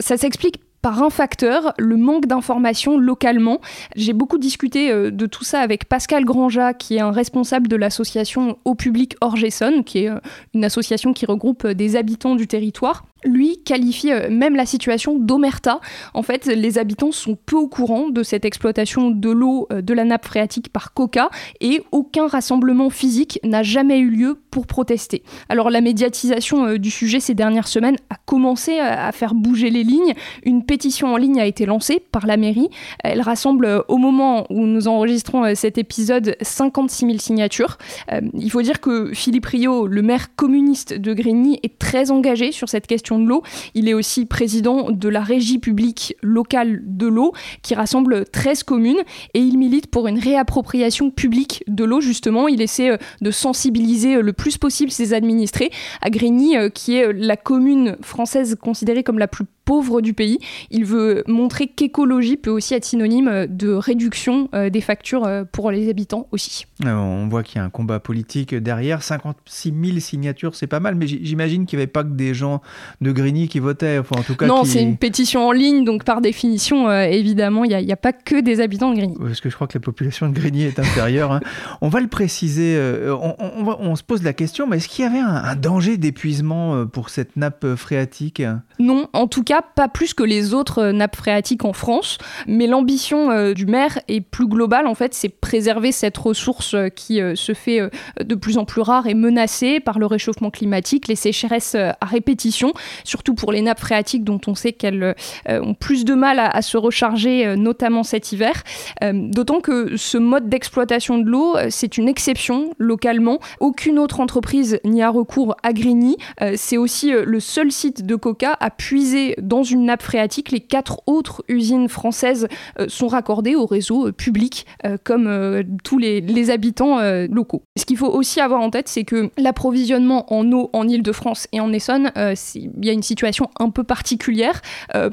Ça 0.00 0.16
s'explique 0.16 0.60
par 0.82 1.00
un 1.02 1.10
facteur, 1.10 1.72
le 1.78 1.96
manque 1.96 2.26
d'informations 2.26 2.98
localement. 2.98 3.60
J'ai 3.94 4.12
beaucoup 4.12 4.38
discuté 4.38 4.90
euh, 4.90 5.10
de 5.10 5.26
tout 5.26 5.44
ça 5.44 5.60
avec 5.60 5.84
Pascal 5.84 6.24
Granja, 6.24 6.74
qui 6.74 6.96
est 6.96 7.00
un 7.00 7.12
responsable 7.12 7.68
de 7.68 7.76
l'association 7.76 8.58
Au 8.64 8.74
Public 8.74 9.16
Orgesson, 9.20 9.84
qui 9.86 10.04
est 10.04 10.10
euh, 10.10 10.18
une 10.54 10.64
association 10.64 11.12
qui 11.12 11.24
regroupe 11.24 11.64
euh, 11.64 11.74
des 11.74 11.94
habitants 11.94 12.34
du 12.34 12.48
territoire 12.48 13.04
lui 13.24 13.62
qualifie 13.64 14.10
même 14.30 14.56
la 14.56 14.66
situation 14.66 15.18
d'omerta. 15.18 15.80
En 16.14 16.22
fait, 16.22 16.46
les 16.46 16.78
habitants 16.78 17.12
sont 17.12 17.36
peu 17.36 17.56
au 17.56 17.68
courant 17.68 18.08
de 18.08 18.22
cette 18.22 18.44
exploitation 18.44 19.10
de 19.10 19.30
l'eau 19.30 19.68
de 19.70 19.94
la 19.94 20.04
nappe 20.04 20.26
phréatique 20.26 20.70
par 20.70 20.94
Coca 20.94 21.30
et 21.60 21.82
aucun 21.92 22.26
rassemblement 22.26 22.90
physique 22.90 23.38
n'a 23.44 23.62
jamais 23.62 23.98
eu 23.98 24.10
lieu 24.10 24.38
pour 24.50 24.66
protester. 24.66 25.22
Alors 25.48 25.70
la 25.70 25.80
médiatisation 25.80 26.76
du 26.76 26.90
sujet 26.90 27.20
ces 27.20 27.34
dernières 27.34 27.68
semaines 27.68 27.96
a 28.10 28.16
commencé 28.26 28.78
à 28.78 29.12
faire 29.12 29.34
bouger 29.34 29.70
les 29.70 29.84
lignes. 29.84 30.14
Une 30.44 30.64
pétition 30.64 31.14
en 31.14 31.16
ligne 31.16 31.40
a 31.40 31.46
été 31.46 31.66
lancée 31.66 32.00
par 32.00 32.26
la 32.26 32.36
mairie. 32.36 32.68
Elle 33.02 33.20
rassemble 33.20 33.66
euh, 33.66 33.82
au 33.88 33.96
moment 33.96 34.46
où 34.50 34.66
nous 34.66 34.88
enregistrons 34.88 35.44
euh, 35.44 35.54
cet 35.54 35.78
épisode 35.78 36.36
56 36.40 37.06
000 37.06 37.18
signatures. 37.18 37.78
Euh, 38.12 38.20
il 38.34 38.50
faut 38.50 38.62
dire 38.62 38.80
que 38.80 39.12
Philippe 39.12 39.46
Rio, 39.46 39.86
le 39.86 40.02
maire 40.02 40.34
communiste 40.36 40.94
de 40.94 41.14
Grigny, 41.14 41.58
est 41.62 41.78
très 41.78 42.10
engagé 42.10 42.52
sur 42.52 42.68
cette 42.68 42.86
question 42.86 43.11
de 43.18 43.26
l'eau. 43.26 43.42
Il 43.74 43.88
est 43.88 43.94
aussi 43.94 44.26
président 44.26 44.90
de 44.90 45.08
la 45.08 45.20
régie 45.20 45.58
publique 45.58 46.16
locale 46.22 46.80
de 46.84 47.06
l'eau 47.06 47.32
qui 47.62 47.74
rassemble 47.74 48.24
13 48.26 48.62
communes 48.62 49.02
et 49.34 49.40
il 49.40 49.58
milite 49.58 49.88
pour 49.88 50.08
une 50.08 50.18
réappropriation 50.18 51.10
publique 51.10 51.64
de 51.66 51.84
l'eau 51.84 52.00
justement. 52.00 52.48
Il 52.48 52.60
essaie 52.60 52.98
de 53.20 53.30
sensibiliser 53.30 54.20
le 54.20 54.32
plus 54.32 54.58
possible 54.58 54.90
ses 54.90 55.14
administrés 55.14 55.70
à 56.00 56.10
Grigny 56.10 56.56
qui 56.74 56.96
est 56.96 57.12
la 57.12 57.36
commune 57.36 57.96
française 58.02 58.56
considérée 58.60 59.02
comme 59.02 59.18
la 59.18 59.28
plus 59.28 59.44
pauvre 59.64 60.00
du 60.00 60.14
pays. 60.14 60.38
Il 60.70 60.84
veut 60.84 61.24
montrer 61.26 61.66
qu'écologie 61.66 62.36
peut 62.36 62.50
aussi 62.50 62.74
être 62.74 62.84
synonyme 62.84 63.46
de 63.48 63.72
réduction 63.72 64.48
euh, 64.54 64.70
des 64.70 64.80
factures 64.80 65.24
euh, 65.24 65.44
pour 65.50 65.70
les 65.70 65.88
habitants 65.88 66.26
aussi. 66.32 66.66
Euh, 66.84 66.94
on 66.94 67.28
voit 67.28 67.42
qu'il 67.42 67.56
y 67.56 67.58
a 67.60 67.64
un 67.64 67.70
combat 67.70 68.00
politique 68.00 68.54
derrière. 68.54 69.02
56 69.02 69.72
000 69.84 69.98
signatures, 70.00 70.54
c'est 70.54 70.66
pas 70.66 70.80
mal, 70.80 70.94
mais 70.94 71.06
j'imagine 71.06 71.66
qu'il 71.66 71.78
n'y 71.78 71.82
avait 71.82 71.90
pas 71.90 72.04
que 72.04 72.10
des 72.10 72.34
gens 72.34 72.60
de 73.00 73.12
Grigny 73.12 73.48
qui 73.48 73.58
votaient. 73.58 73.98
Enfin, 73.98 74.16
en 74.18 74.22
tout 74.22 74.36
cas, 74.36 74.46
non, 74.46 74.64
c'est 74.64 74.82
une 74.82 74.96
pétition 74.96 75.46
en 75.46 75.52
ligne, 75.52 75.84
donc 75.84 76.04
par 76.04 76.20
définition, 76.20 76.90
évidemment, 76.90 77.64
il 77.64 77.76
n'y 77.76 77.92
a, 77.92 77.96
pas 77.96 78.12
que 78.12 78.40
des 78.40 78.60
habitants 78.60 78.90
de 78.90 78.96
Grigny. 78.96 79.16
Parce 79.18 79.40
que 79.40 79.50
je 79.50 79.54
crois 79.54 79.66
que 79.66 79.76
la 79.76 79.82
population 79.82 80.28
de 80.28 80.34
Grigny 80.34 80.62
est 80.62 80.78
inférieure. 80.78 81.32
Hein. 81.32 81.40
on 81.80 81.88
va 81.88 82.00
le 82.00 82.08
préciser, 82.08 82.78
on, 83.08 83.96
se 83.96 84.02
pose 84.02 84.22
la 84.22 84.32
question, 84.32 84.66
mais 84.66 84.78
est-ce 84.78 84.88
qu'il 84.88 85.04
y 85.04 85.08
avait 85.08 85.18
un, 85.18 85.34
un 85.34 85.56
danger 85.56 85.96
d'épuisement 85.96 86.86
pour 86.86 87.10
cette 87.10 87.36
nappe 87.36 87.74
phréatique? 87.76 88.42
Non, 88.78 89.08
en 89.12 89.26
tout 89.26 89.44
cas, 89.44 89.51
Pas 89.60 89.88
plus 89.88 90.14
que 90.14 90.22
les 90.22 90.54
autres 90.54 90.86
nappes 90.86 91.16
phréatiques 91.16 91.64
en 91.64 91.72
France, 91.72 92.18
mais 92.46 92.66
l'ambition 92.66 93.52
du 93.52 93.66
maire 93.66 93.98
est 94.08 94.20
plus 94.20 94.46
globale 94.46 94.86
en 94.86 94.94
fait, 94.94 95.14
c'est 95.14 95.28
préserver 95.28 95.92
cette 95.92 96.16
ressource 96.16 96.74
qui 96.96 97.20
se 97.34 97.54
fait 97.54 97.80
de 98.22 98.34
plus 98.34 98.58
en 98.58 98.64
plus 98.64 98.80
rare 98.80 99.06
et 99.06 99.14
menacée 99.14 99.80
par 99.80 99.98
le 99.98 100.06
réchauffement 100.06 100.50
climatique, 100.50 101.08
les 101.08 101.16
sécheresses 101.16 101.74
à 101.74 102.06
répétition, 102.06 102.72
surtout 103.04 103.34
pour 103.34 103.52
les 103.52 103.62
nappes 103.62 103.80
phréatiques 103.80 104.24
dont 104.24 104.40
on 104.46 104.54
sait 104.54 104.72
qu'elles 104.72 105.14
ont 105.48 105.74
plus 105.74 106.04
de 106.04 106.14
mal 106.14 106.38
à, 106.38 106.62
se 106.62 106.76
recharger, 106.76 107.56
notamment 107.56 108.02
cet 108.02 108.32
hiver. 108.32 108.62
D'autant 109.02 109.60
que 109.60 109.96
ce 109.96 110.18
mode 110.18 110.48
d'exploitation 110.48 111.18
de 111.18 111.28
l'eau, 111.28 111.56
c'est 111.68 111.98
une 111.98 112.08
exception 112.08 112.70
localement. 112.78 113.38
Aucune 113.60 113.98
autre 113.98 114.20
entreprise 114.20 114.78
n'y 114.84 115.02
a 115.02 115.10
recours 115.10 115.56
à 115.62 115.72
Grigny. 115.72 116.16
Euh, 116.40 116.54
c'est 116.56 116.76
aussi 116.76 117.12
euh, 117.12 117.24
le 117.26 117.40
seul 117.40 117.72
site 117.72 118.06
de 118.06 118.16
Coca 118.16 118.56
à 118.60 118.70
puiser 118.70 119.34
dans 119.42 119.62
une 119.62 119.84
nappe 119.86 120.02
phréatique. 120.02 120.50
Les 120.50 120.60
quatre 120.60 121.02
autres 121.06 121.44
usines 121.48 121.88
françaises 121.88 122.48
euh, 122.78 122.86
sont 122.88 123.08
raccordées 123.08 123.54
au 123.54 123.66
réseau 123.66 124.12
public, 124.12 124.66
comme 125.04 125.62
tous 125.84 125.98
les, 125.98 126.50
habitants 126.50 126.98
locaux. 127.30 127.62
Ce 127.76 127.84
qu'il 127.84 127.96
faut 127.96 128.08
aussi 128.08 128.40
avoir 128.40 128.60
en 128.60 128.70
tête, 128.70 128.88
c'est 128.88 129.04
que 129.04 129.30
l'approvisionnement 129.38 130.32
en 130.32 130.50
eau 130.52 130.70
en 130.72 130.88
Ile-de-France 130.88 131.46
et 131.52 131.60
en 131.60 131.72
Essonne, 131.72 132.10
il 132.54 132.84
y 132.84 132.90
a 132.90 132.92
une 132.92 133.02
situation 133.02 133.48
un 133.58 133.70
peu 133.70 133.84
particulière 133.84 134.60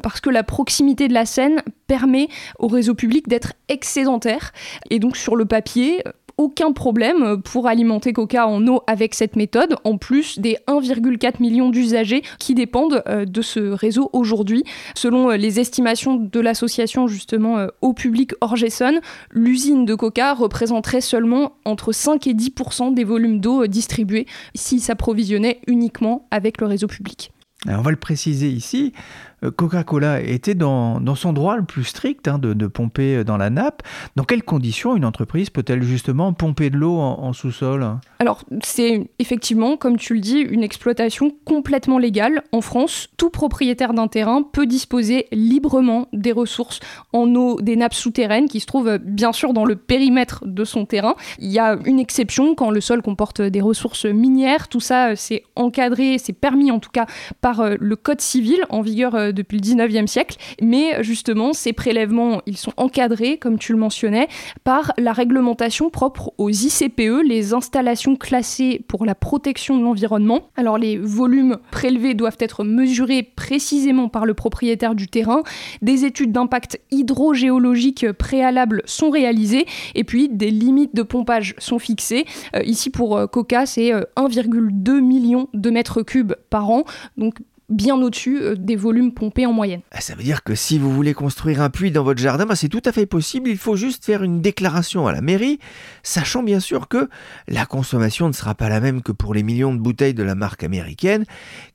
parce 0.02 0.22
que 0.22 0.30
la 0.30 0.44
proximité 0.44 1.08
de 1.08 1.14
la 1.14 1.26
Seine 1.26 1.62
permet 1.88 2.28
au 2.58 2.68
réseau 2.68 2.94
public 2.94 3.28
d'être 3.28 3.54
excédentaire. 3.68 4.54
Et 4.90 5.00
donc 5.00 5.18
sur 5.18 5.36
le 5.36 5.46
papier, 5.46 6.04
aucun 6.40 6.72
problème 6.72 7.42
pour 7.42 7.68
alimenter 7.68 8.14
Coca 8.14 8.48
en 8.48 8.66
eau 8.66 8.82
avec 8.88 9.14
cette 9.14 9.36
méthode, 9.36 9.76
en 9.84 9.98
plus 9.98 10.40
des 10.40 10.58
1,4 10.68 11.42
million 11.42 11.70
d'usagers 11.70 12.24
qui 12.40 12.56
dépendent 12.56 13.04
euh, 13.08 13.26
de 13.26 13.42
ce 13.42 13.60
réseau 13.60 14.10
aujourd'hui. 14.14 14.64
Selon 14.96 15.32
euh, 15.32 15.36
les 15.36 15.60
estimations 15.60 16.16
de 16.16 16.40
l'association 16.40 17.08
justement 17.08 17.58
euh, 17.58 17.68
au 17.82 17.92
public 17.92 18.32
Orgeson, 18.40 19.02
l'usine 19.32 19.84
de 19.84 19.96
Coca 19.96 20.34
représenterait 20.34 21.02
seulement 21.02 21.58
entre 21.66 21.92
5 21.92 22.26
et 22.28 22.34
10% 22.34 22.94
des 22.94 23.04
volumes 23.04 23.42
d'eau 23.42 23.68
distribués 23.68 24.26
s'il 24.56 24.80
s'approvisionnait 24.80 25.60
uniquement 25.68 26.26
avec 26.32 26.62
le 26.62 26.68
réseau 26.68 26.88
public. 26.88 27.34
on 27.68 27.82
va 27.82 27.92
le 27.92 27.98
préciser 27.98 28.48
ici, 28.48 28.94
Coca-Cola 29.42 30.22
était 30.22 30.56
dans, 30.56 31.00
son 31.16 31.34
droit 31.34 31.58
le 31.58 31.64
plus 31.64 31.84
strict 31.84 32.28
hein, 32.28 32.40
de, 32.40 32.68
pomper 32.68 33.24
dans 33.24 33.38
la 33.38 33.50
nappe. 33.50 33.84
Dans 34.16 34.24
quelles 34.24 34.44
conditions 34.44 34.96
une 34.96 35.06
entreprise 35.06 35.50
peut-elle 35.50 35.84
justement 35.84 36.34
pomper 36.34 36.70
de 36.70 36.78
l'eau 36.78 36.98
en, 36.98 37.34
sous-sol? 37.34 37.86
Alors, 38.20 38.44
c'est 38.64 39.10
effectivement, 39.20 39.78
comme 39.78 39.98
tu 39.98 40.14
le 40.14 40.20
dis, 40.20 40.40
une 40.40 40.64
exploitation 40.64 41.32
complètement 41.46 41.98
légale. 41.98 42.44
En 42.52 42.62
France, 42.62 43.10
tout 43.18 43.30
propriétaire 43.30 43.94
d'un 43.94 44.08
terrain 44.08 44.44
peut 44.44 44.66
disposer 44.66 45.28
librement 45.32 46.08
des 46.14 46.32
ressources 46.32 46.80
en 47.14 47.34
eau 47.36 47.62
des 47.62 47.76
nappes 47.76 47.94
souterraines 47.94 48.48
qui 48.48 48.60
se 48.60 48.66
trouvent 48.66 48.98
bien 48.98 49.32
sûr 49.32 49.54
dans 49.54 49.66
le 49.66 49.76
périmètre 49.76 50.44
de 50.46 50.64
son 50.64 50.86
terrain. 50.86 51.16
Il 51.40 51.52
y 51.52 51.60
a 51.60 51.78
une 51.86 52.00
exception 52.00 52.56
quand 52.56 52.72
le 52.72 52.82
sol 52.82 53.02
comporte 53.02 53.42
des 53.42 53.62
ressources 53.62 54.06
minières. 54.06 54.68
Tout 54.68 54.80
ça, 54.80 55.16
c'est 55.16 55.44
encadré, 55.56 56.18
c'est 56.18 56.34
permis 56.34 56.72
en 56.72 56.80
tout 56.80 56.92
cas 56.92 57.06
par 57.42 57.62
euh, 57.62 57.76
le 57.80 57.96
Code 57.96 58.22
civil 58.22 58.66
en 58.70 58.82
vigueur 58.82 59.16
euh, 59.30 59.32
depuis 59.32 59.58
le 59.58 59.64
19e 59.64 60.08
siècle. 60.08 60.38
Mais 60.62 61.04
justement, 61.04 61.54
ces 61.54 61.74
prélèvements, 61.74 62.42
ils 62.46 62.58
sont 62.58 62.74
encadrés, 62.78 63.38
comme 63.38 63.58
tu 63.58 63.72
le 63.72 63.80
mentionnais, 63.80 64.28
par 64.64 64.94
la 64.98 65.14
réglementation 65.14 65.90
propre 65.90 66.34
aux 66.38 66.50
ICPE, 66.50 67.24
les 67.26 67.54
installations 67.54 68.16
classées 68.16 68.84
pour 68.88 69.06
la 69.06 69.16
protection 69.16 69.78
de 69.78 69.84
l'environnement. 69.84 70.50
Alors 70.56 70.78
les 70.78 70.98
volumes 70.98 71.58
prélevés 71.72 72.14
doivent 72.14 72.38
être 72.40 72.64
mesurés 72.64 73.24
précisément 73.24 74.10
par 74.10 74.26
le 74.26 74.34
propriétaire 74.34 74.96
du 74.96 75.08
terrain. 75.08 75.44
Des 75.82 76.06
études 76.06 76.32
d'impact 76.32 76.80
hydrogéologique 76.92 78.12
préalables 78.14 78.82
sont 78.86 79.10
réalisées 79.10 79.66
et 79.96 80.04
puis 80.04 80.30
des 80.30 80.52
limites 80.52 80.96
de 80.96 81.04
pompage 81.04 81.56
sont 81.58 81.80
fixées. 81.80 82.26
Euh, 82.56 82.64
ici 82.64 82.90
pour 82.90 83.18
euh, 83.18 83.28
Coca, 83.28 83.66
c'est 83.66 83.92
1,2 83.92 84.90
euh, 84.90 85.02
million 85.02 85.48
de 85.54 85.70
mètres 85.70 86.02
cubes 86.02 86.34
par 86.50 86.70
an. 86.70 86.84
Donc 87.18 87.36
bien 87.70 87.96
au-dessus 87.96 88.42
euh, 88.42 88.56
des 88.56 88.76
volumes 88.76 89.14
pompés 89.14 89.46
en 89.46 89.54
moyenne. 89.54 89.82
Ah, 89.92 90.02
ça 90.02 90.16
veut 90.16 90.24
dire 90.24 90.44
que 90.44 90.56
si 90.56 90.78
vous 90.78 90.92
voulez 90.92 91.14
construire 91.14 91.62
un 91.62 91.70
puits 91.70 91.92
dans 91.92 92.04
votre 92.04 92.22
jardin, 92.22 92.46
bah, 92.46 92.56
c'est 92.56 92.70
tout 92.70 92.82
à 92.86 92.92
fait 92.92 93.06
possible. 93.06 93.50
Il 93.50 93.58
faut 93.58 93.76
juste 93.76 94.06
faire 94.06 94.24
une 94.24 94.42
déclaration 94.42 95.08
à 95.08 95.12
la 95.12 95.22
mairie, 95.22 95.60
sachant 96.04 96.44
bien 96.44 96.60
sûr 96.60 96.88
que 96.88 97.10
la 97.48 97.66
consommation 97.66 98.28
ne 98.28 98.34
sera 98.34 98.56
pas 98.56 98.70
la 98.70 98.80
même 98.80 99.02
que 99.02 99.12
pour 99.12 99.34
les 99.34 99.44
millions 99.44 99.74
de 99.74 99.80
bouteilles 99.80 100.14
de 100.14 100.24
la 100.24 100.36
marque 100.36 100.64
américaine, 100.64 101.26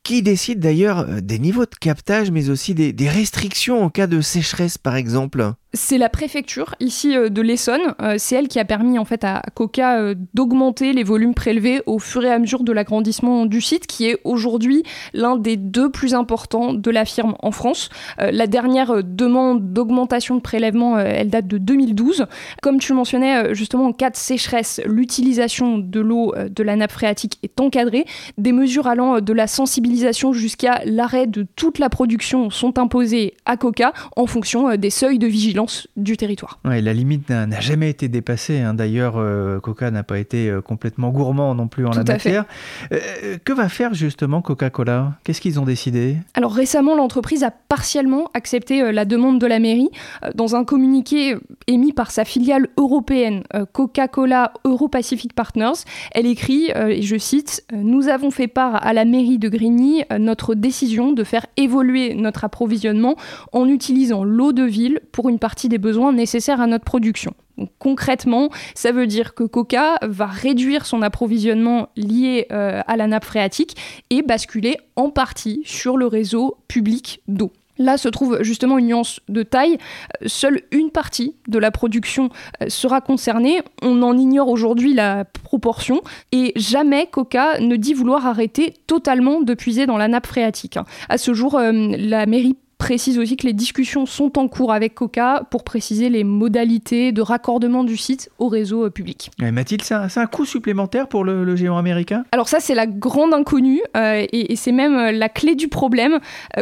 qui 0.02 0.22
décide 0.22 0.60
d'ailleurs 0.60 1.00
euh, 1.00 1.20
des 1.20 1.38
niveaux 1.38 1.66
de 1.66 1.74
captage, 1.80 2.30
mais 2.30 2.50
aussi 2.50 2.74
des 2.74 3.08
restrictions 3.08 3.82
en 3.82 3.90
cas 3.90 4.06
de 4.06 4.20
sécheresse, 4.20 4.78
par 4.78 4.96
exemple. 4.96 5.54
C'est 5.76 5.98
la 5.98 6.08
préfecture 6.08 6.76
ici 6.78 7.16
euh, 7.16 7.28
de 7.28 7.42
l'Essonne. 7.42 7.80
Euh, 8.00 8.14
c'est 8.16 8.36
elle 8.36 8.46
qui 8.46 8.60
a 8.60 8.64
permis 8.64 8.96
en 8.96 9.04
fait 9.04 9.24
à 9.24 9.42
Coca 9.54 9.98
euh, 9.98 10.14
d'augmenter 10.32 10.92
les 10.92 11.02
volumes 11.02 11.34
prélevés 11.34 11.82
au 11.86 11.98
fur 11.98 12.24
et 12.24 12.30
à 12.30 12.38
mesure 12.38 12.62
de 12.62 12.70
l'agrandissement 12.70 13.44
du 13.44 13.60
site, 13.60 13.88
qui 13.88 14.06
est 14.06 14.20
aujourd'hui 14.22 14.84
l'un 15.14 15.36
des 15.36 15.56
deux 15.56 15.90
plus 15.90 16.14
importants 16.14 16.74
de 16.74 16.90
la 16.92 17.04
firme 17.04 17.34
en 17.40 17.50
France. 17.50 17.88
La 18.18 18.46
dernière 18.46 19.02
demande 19.02 19.72
d'augmentation 19.72 20.36
de 20.36 20.40
prélèvement, 20.40 20.98
elle 20.98 21.28
date 21.28 21.46
de 21.46 21.58
2012. 21.58 22.26
Comme 22.62 22.78
tu 22.78 22.92
le 22.92 22.96
mentionnais, 22.96 23.54
justement 23.54 23.86
en 23.86 23.92
cas 23.92 24.10
de 24.10 24.16
sécheresse, 24.16 24.80
l'utilisation 24.86 25.78
de 25.78 26.00
l'eau 26.00 26.34
de 26.48 26.62
la 26.62 26.76
nappe 26.76 26.92
phréatique 26.92 27.38
est 27.42 27.60
encadrée. 27.60 28.04
Des 28.38 28.52
mesures 28.52 28.86
allant 28.86 29.20
de 29.20 29.32
la 29.32 29.46
sensibilisation 29.46 30.32
jusqu'à 30.32 30.82
l'arrêt 30.84 31.26
de 31.26 31.46
toute 31.56 31.78
la 31.78 31.88
production 31.88 32.50
sont 32.50 32.78
imposées 32.78 33.34
à 33.44 33.56
Coca 33.56 33.92
en 34.16 34.26
fonction 34.26 34.76
des 34.76 34.90
seuils 34.90 35.18
de 35.18 35.26
vigilance 35.26 35.63
du 35.96 36.16
territoire. 36.16 36.58
Ouais, 36.64 36.80
la 36.80 36.92
limite 36.92 37.28
n'a 37.28 37.60
jamais 37.60 37.90
été 37.90 38.08
dépassée. 38.08 38.60
Hein. 38.60 38.74
D'ailleurs, 38.74 39.14
euh, 39.16 39.60
Coca 39.60 39.90
n'a 39.90 40.02
pas 40.02 40.18
été 40.18 40.48
euh, 40.48 40.60
complètement 40.60 41.10
gourmand 41.10 41.54
non 41.54 41.68
plus 41.68 41.86
en 41.86 41.90
la 41.90 42.04
matière. 42.04 42.44
Euh, 42.92 43.38
que 43.44 43.52
va 43.52 43.68
faire 43.68 43.94
justement 43.94 44.42
Coca-Cola? 44.42 45.14
Qu'est-ce 45.24 45.40
qu'ils 45.40 45.60
ont 45.60 45.64
décidé? 45.64 46.16
Alors 46.34 46.52
récemment, 46.52 46.94
l'entreprise 46.94 47.44
a 47.44 47.50
partiellement 47.50 48.30
accepté 48.34 48.92
la 48.92 49.04
demande 49.04 49.40
de 49.40 49.46
la 49.46 49.58
mairie. 49.58 49.90
Dans 50.34 50.56
un 50.56 50.64
communiqué 50.64 51.36
émis 51.66 51.92
par 51.92 52.10
sa 52.10 52.24
filiale 52.24 52.68
européenne, 52.76 53.44
Coca-Cola 53.72 54.52
Euro-Pacific 54.64 55.32
Partners, 55.32 55.84
elle 56.12 56.26
écrit, 56.26 56.70
et 56.70 57.02
je 57.02 57.16
cite, 57.16 57.64
Nous 57.72 58.08
avons 58.08 58.30
fait 58.30 58.48
part 58.48 58.84
à 58.84 58.92
la 58.92 59.04
mairie 59.04 59.38
de 59.38 59.48
Grigny 59.48 60.04
notre 60.18 60.54
décision 60.54 61.12
de 61.12 61.24
faire 61.24 61.46
évoluer 61.56 62.14
notre 62.14 62.44
approvisionnement 62.44 63.16
en 63.52 63.68
utilisant 63.68 64.24
l'eau 64.24 64.52
de 64.52 64.64
ville 64.64 65.00
pour 65.12 65.28
une 65.28 65.38
partie 65.38 65.53
des 65.68 65.78
besoins 65.78 66.12
nécessaires 66.12 66.60
à 66.60 66.66
notre 66.66 66.84
production. 66.84 67.34
concrètement, 67.78 68.50
ça 68.74 68.90
veut 68.90 69.06
dire 69.06 69.34
que 69.34 69.44
Coca 69.44 69.96
va 70.02 70.26
réduire 70.26 70.86
son 70.86 71.02
approvisionnement 71.02 71.88
lié 71.96 72.46
euh, 72.50 72.80
à 72.86 72.96
la 72.96 73.06
nappe 73.06 73.24
phréatique 73.24 73.76
et 74.10 74.22
basculer 74.22 74.76
en 74.96 75.10
partie 75.10 75.62
sur 75.64 75.96
le 75.96 76.06
réseau 76.06 76.56
public 76.68 77.20
d'eau. 77.28 77.52
Là 77.78 77.96
se 77.96 78.08
trouve 78.08 78.38
justement 78.42 78.78
une 78.78 78.86
nuance 78.86 79.20
de 79.28 79.42
taille. 79.42 79.78
Seule 80.26 80.62
une 80.70 80.90
partie 80.90 81.34
de 81.48 81.58
la 81.58 81.70
production 81.70 82.28
euh, 82.62 82.68
sera 82.68 83.00
concernée. 83.00 83.62
On 83.82 84.02
en 84.02 84.16
ignore 84.16 84.48
aujourd'hui 84.48 84.94
la 84.94 85.24
proportion. 85.24 86.00
Et 86.32 86.52
jamais 86.56 87.08
Coca 87.10 87.58
ne 87.60 87.76
dit 87.76 87.94
vouloir 87.94 88.26
arrêter 88.26 88.74
totalement 88.86 89.40
de 89.40 89.54
puiser 89.54 89.86
dans 89.86 89.96
la 89.96 90.08
nappe 90.08 90.26
phréatique. 90.26 90.78
À 91.08 91.18
ce 91.18 91.34
jour, 91.34 91.56
euh, 91.56 91.72
la 91.72 92.26
mairie 92.26 92.56
précise 92.84 93.18
aussi 93.18 93.38
que 93.38 93.46
les 93.46 93.54
discussions 93.54 94.04
sont 94.04 94.38
en 94.38 94.46
cours 94.46 94.70
avec 94.70 94.94
Coca 94.94 95.44
pour 95.50 95.64
préciser 95.64 96.10
les 96.10 96.22
modalités 96.22 97.12
de 97.12 97.22
raccordement 97.22 97.82
du 97.82 97.96
site 97.96 98.30
au 98.38 98.48
réseau 98.48 98.84
euh, 98.84 98.90
public. 98.90 99.30
Mathilde, 99.40 99.80
c'est 99.80 99.94
un, 99.94 100.26
coût 100.26 100.44
supplémentaire 100.44 101.08
pour 101.08 101.24
le, 101.24 101.56
géant 101.56 101.78
américain? 101.78 102.26
Alors 102.30 102.46
ça, 102.46 102.60
c'est 102.60 102.74
la 102.74 102.86
grande 102.86 103.32
inconnue 103.32 103.80
euh, 103.96 104.26
et, 104.30 104.54
c'est 104.56 104.70
même 104.70 104.98
euh, 104.98 105.12
la 105.12 105.30
clé 105.30 105.54
du 105.54 105.68
problème. 105.68 106.18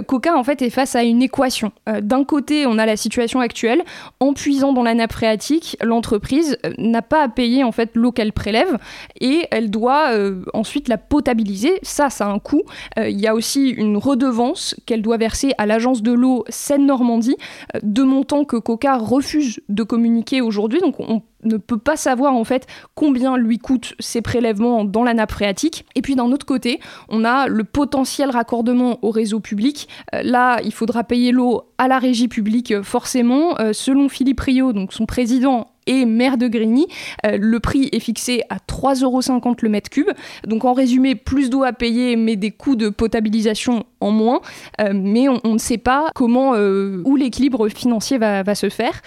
Coca, 0.07 0.37
en 0.37 0.45
fait, 0.45 0.63
est 0.63 0.71
face 0.71 0.95
à 0.95 1.03
une 1.03 1.23
équation. 1.23 1.73
D'un 2.01 2.23
côté, 2.23 2.67
on 2.67 2.79
a 2.79 2.87
la 2.87 2.97
situation 2.97 3.41
actuelle. 3.41 3.83
En 4.21 4.33
puisant 4.33 4.73
dans 4.73 4.85
la 4.85 4.95
nappe 4.95 5.13
phréatique, 5.13 5.77
l'entreprise 5.83 6.57
n'a 6.79 7.03
pas 7.03 7.25
à 7.25 7.29
payer 7.29 7.65
en 7.65 7.73
fait 7.73 7.91
l'eau 7.95 8.13
qu'elle 8.13 8.33
prélève 8.33 8.79
et 9.21 9.47
elle 9.51 9.71
doit 9.71 10.11
ensuite 10.55 10.89
la 10.89 10.99
potabiliser. 10.99 11.81
Ça, 11.83 12.11
ça 12.11 12.27
a 12.27 12.31
un 12.31 12.39
coût. 12.39 12.63
Il 12.97 13.21
y 13.21 13.27
a 13.27 13.35
aussi 13.35 13.71
une 13.71 13.97
redevance 13.97 14.77
qu'elle 14.87 15.03
doit 15.03 15.17
verser 15.17 15.53
à 15.59 15.67
l'agence 15.67 16.03
de 16.03 16.12
l'eau 16.13 16.45
Seine-Normandie, 16.49 17.37
euh, 17.75 17.81
de 17.83 18.03
montants 18.03 18.45
que 18.45 18.57
Coca 18.57 18.97
refuse 18.97 19.61
de 19.69 19.83
communiquer 19.83 20.41
aujourd'hui. 20.41 20.81
Donc 20.81 21.01
on 21.01 21.23
ne 21.45 21.57
peut 21.57 21.79
pas 21.79 21.97
savoir 21.97 22.35
en 22.35 22.45
fait 22.45 22.67
combien 22.95 23.37
lui 23.37 23.59
coûtent 23.59 23.95
ces 23.99 24.23
prélèvements 24.23 24.85
dans 24.85 25.03
la 25.03 25.15
nappe 25.15 25.33
phréatique. 25.33 25.85
Et 25.95 26.03
puis 26.03 26.15
d'un 26.15 26.31
autre 26.31 26.47
côté, 26.47 26.81
on 27.09 27.25
a 27.25 27.49
le 27.49 27.65
potentiel 27.65 28.31
raccordement 28.31 28.99
au 29.03 29.11
réseau 29.11 29.41
public. 29.41 29.89
Euh, 30.15 30.23
là, 30.23 30.61
il 30.63 30.73
faudra 30.73 31.05
payer 31.05 31.33
l'eau 31.33 31.63
à 31.79 31.89
la 31.89 31.99
régie 31.99 32.29
publique 32.29 32.73
euh, 32.73 32.83
forcément. 32.83 33.57
selon 33.73 34.09
Philippe 34.09 34.41
Rio, 34.41 34.73
donc 34.73 34.93
son 34.93 35.07
président, 35.07 35.72
et 35.87 36.05
mer 36.05 36.39
de 36.39 36.49
Grigny. 36.49 36.87
Euh, 37.27 37.39
le 37.41 37.61
prix 37.61 37.89
est 37.93 38.01
fixé 38.01 38.43
à 38.49 38.57
3,50 38.57 39.05
euros 39.05 39.21
le 39.63 39.69
mètre 39.69 39.91
cube. 39.91 40.11
Donc 40.47 40.65
en 40.65 40.73
résumé, 40.73 41.15
plus 41.15 41.51
d'eau 41.51 41.63
à 41.63 41.73
payer, 41.73 42.17
mais 42.17 42.37
des 42.37 42.51
coûts 42.51 42.77
de 42.77 42.89
potabilisation 42.89 43.85
en 44.01 44.11
moins. 44.11 44.41
Euh, 44.81 44.93
mais 44.95 45.29
on, 45.29 45.53
ne 45.53 45.59
sait 45.59 45.79
pas 45.79 46.11
comment, 46.15 46.55
euh, 46.55 47.03
où 47.05 47.17
l'équilibre 47.17 47.69
financier 47.69 48.19
va, 48.19 48.43
se 48.55 48.69
faire. 48.69 49.01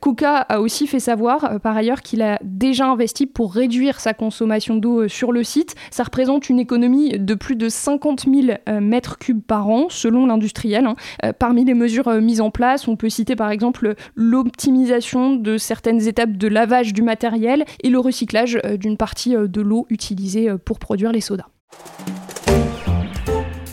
Coca 0.00 0.38
a 0.38 0.60
aussi 0.60 0.86
fait 0.86 0.98
savoir, 0.98 1.60
par 1.60 1.76
ailleurs, 1.76 2.02
qu'il 2.02 2.22
a 2.22 2.38
déjà 2.42 2.86
investi 2.86 3.26
pour 3.26 3.54
réduire 3.54 4.00
sa 4.00 4.14
consommation 4.14 4.76
d'eau 4.76 5.06
sur 5.06 5.30
le 5.30 5.44
site. 5.44 5.76
Ça 5.90 6.02
représente 6.02 6.48
une 6.48 6.58
économie 6.58 7.18
de 7.18 7.34
plus 7.34 7.54
de 7.54 7.68
50 7.68 8.26
000 8.26 8.80
mètres 8.80 9.18
cubes 9.18 9.42
par 9.42 9.68
an, 9.68 9.86
selon 9.88 10.26
l'industriel. 10.26 10.86
Hein. 10.86 11.32
parmi 11.38 11.64
les 11.64 11.74
mesures 11.74 12.10
mises 12.20 12.40
en 12.40 12.50
place, 12.50 12.88
on 12.88 12.96
peut 12.96 13.08
citer 13.08 13.36
par 13.36 13.50
exemple 13.50 13.94
l'optimisation 14.16 15.36
de 15.36 15.56
certaines 15.56 16.08
étapes 16.10 16.36
de 16.36 16.48
lavage 16.48 16.92
du 16.92 17.02
matériel 17.02 17.64
et 17.82 17.88
le 17.88 17.98
recyclage 17.98 18.60
euh, 18.64 18.76
d'une 18.76 18.98
partie 18.98 19.34
euh, 19.34 19.48
de 19.48 19.62
l'eau 19.62 19.86
utilisée 19.88 20.50
euh, 20.50 20.58
pour 20.58 20.78
produire 20.78 21.12
les 21.12 21.22
sodas. 21.22 21.46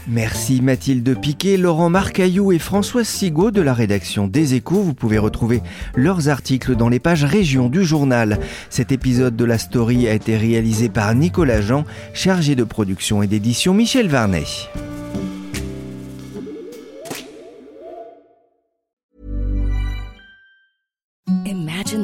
Merci 0.09 0.61
Mathilde 0.61 1.19
Piquet, 1.19 1.57
Laurent 1.57 1.89
Marcaillou 1.89 2.53
et 2.53 2.59
Françoise 2.59 3.07
Sigaud 3.07 3.51
de 3.51 3.61
la 3.61 3.73
rédaction 3.73 4.27
des 4.27 4.53
Échos. 4.53 4.81
Vous 4.81 4.93
pouvez 4.93 5.17
retrouver 5.17 5.61
leurs 5.95 6.29
articles 6.29 6.77
dans 6.77 6.87
les 6.87 6.99
pages 6.99 7.25
régions 7.25 7.67
du 7.67 7.83
journal. 7.83 8.39
Cet 8.69 8.93
épisode 8.93 9.35
de 9.35 9.43
la 9.43 9.57
story 9.57 10.07
a 10.07 10.13
été 10.13 10.37
réalisé 10.37 10.87
par 10.87 11.13
Nicolas 11.13 11.59
Jean, 11.59 11.83
chargé 12.13 12.55
de 12.55 12.63
production 12.63 13.21
et 13.21 13.27
d'édition 13.27 13.73
Michel 13.73 14.07
Varnet. 14.07 14.45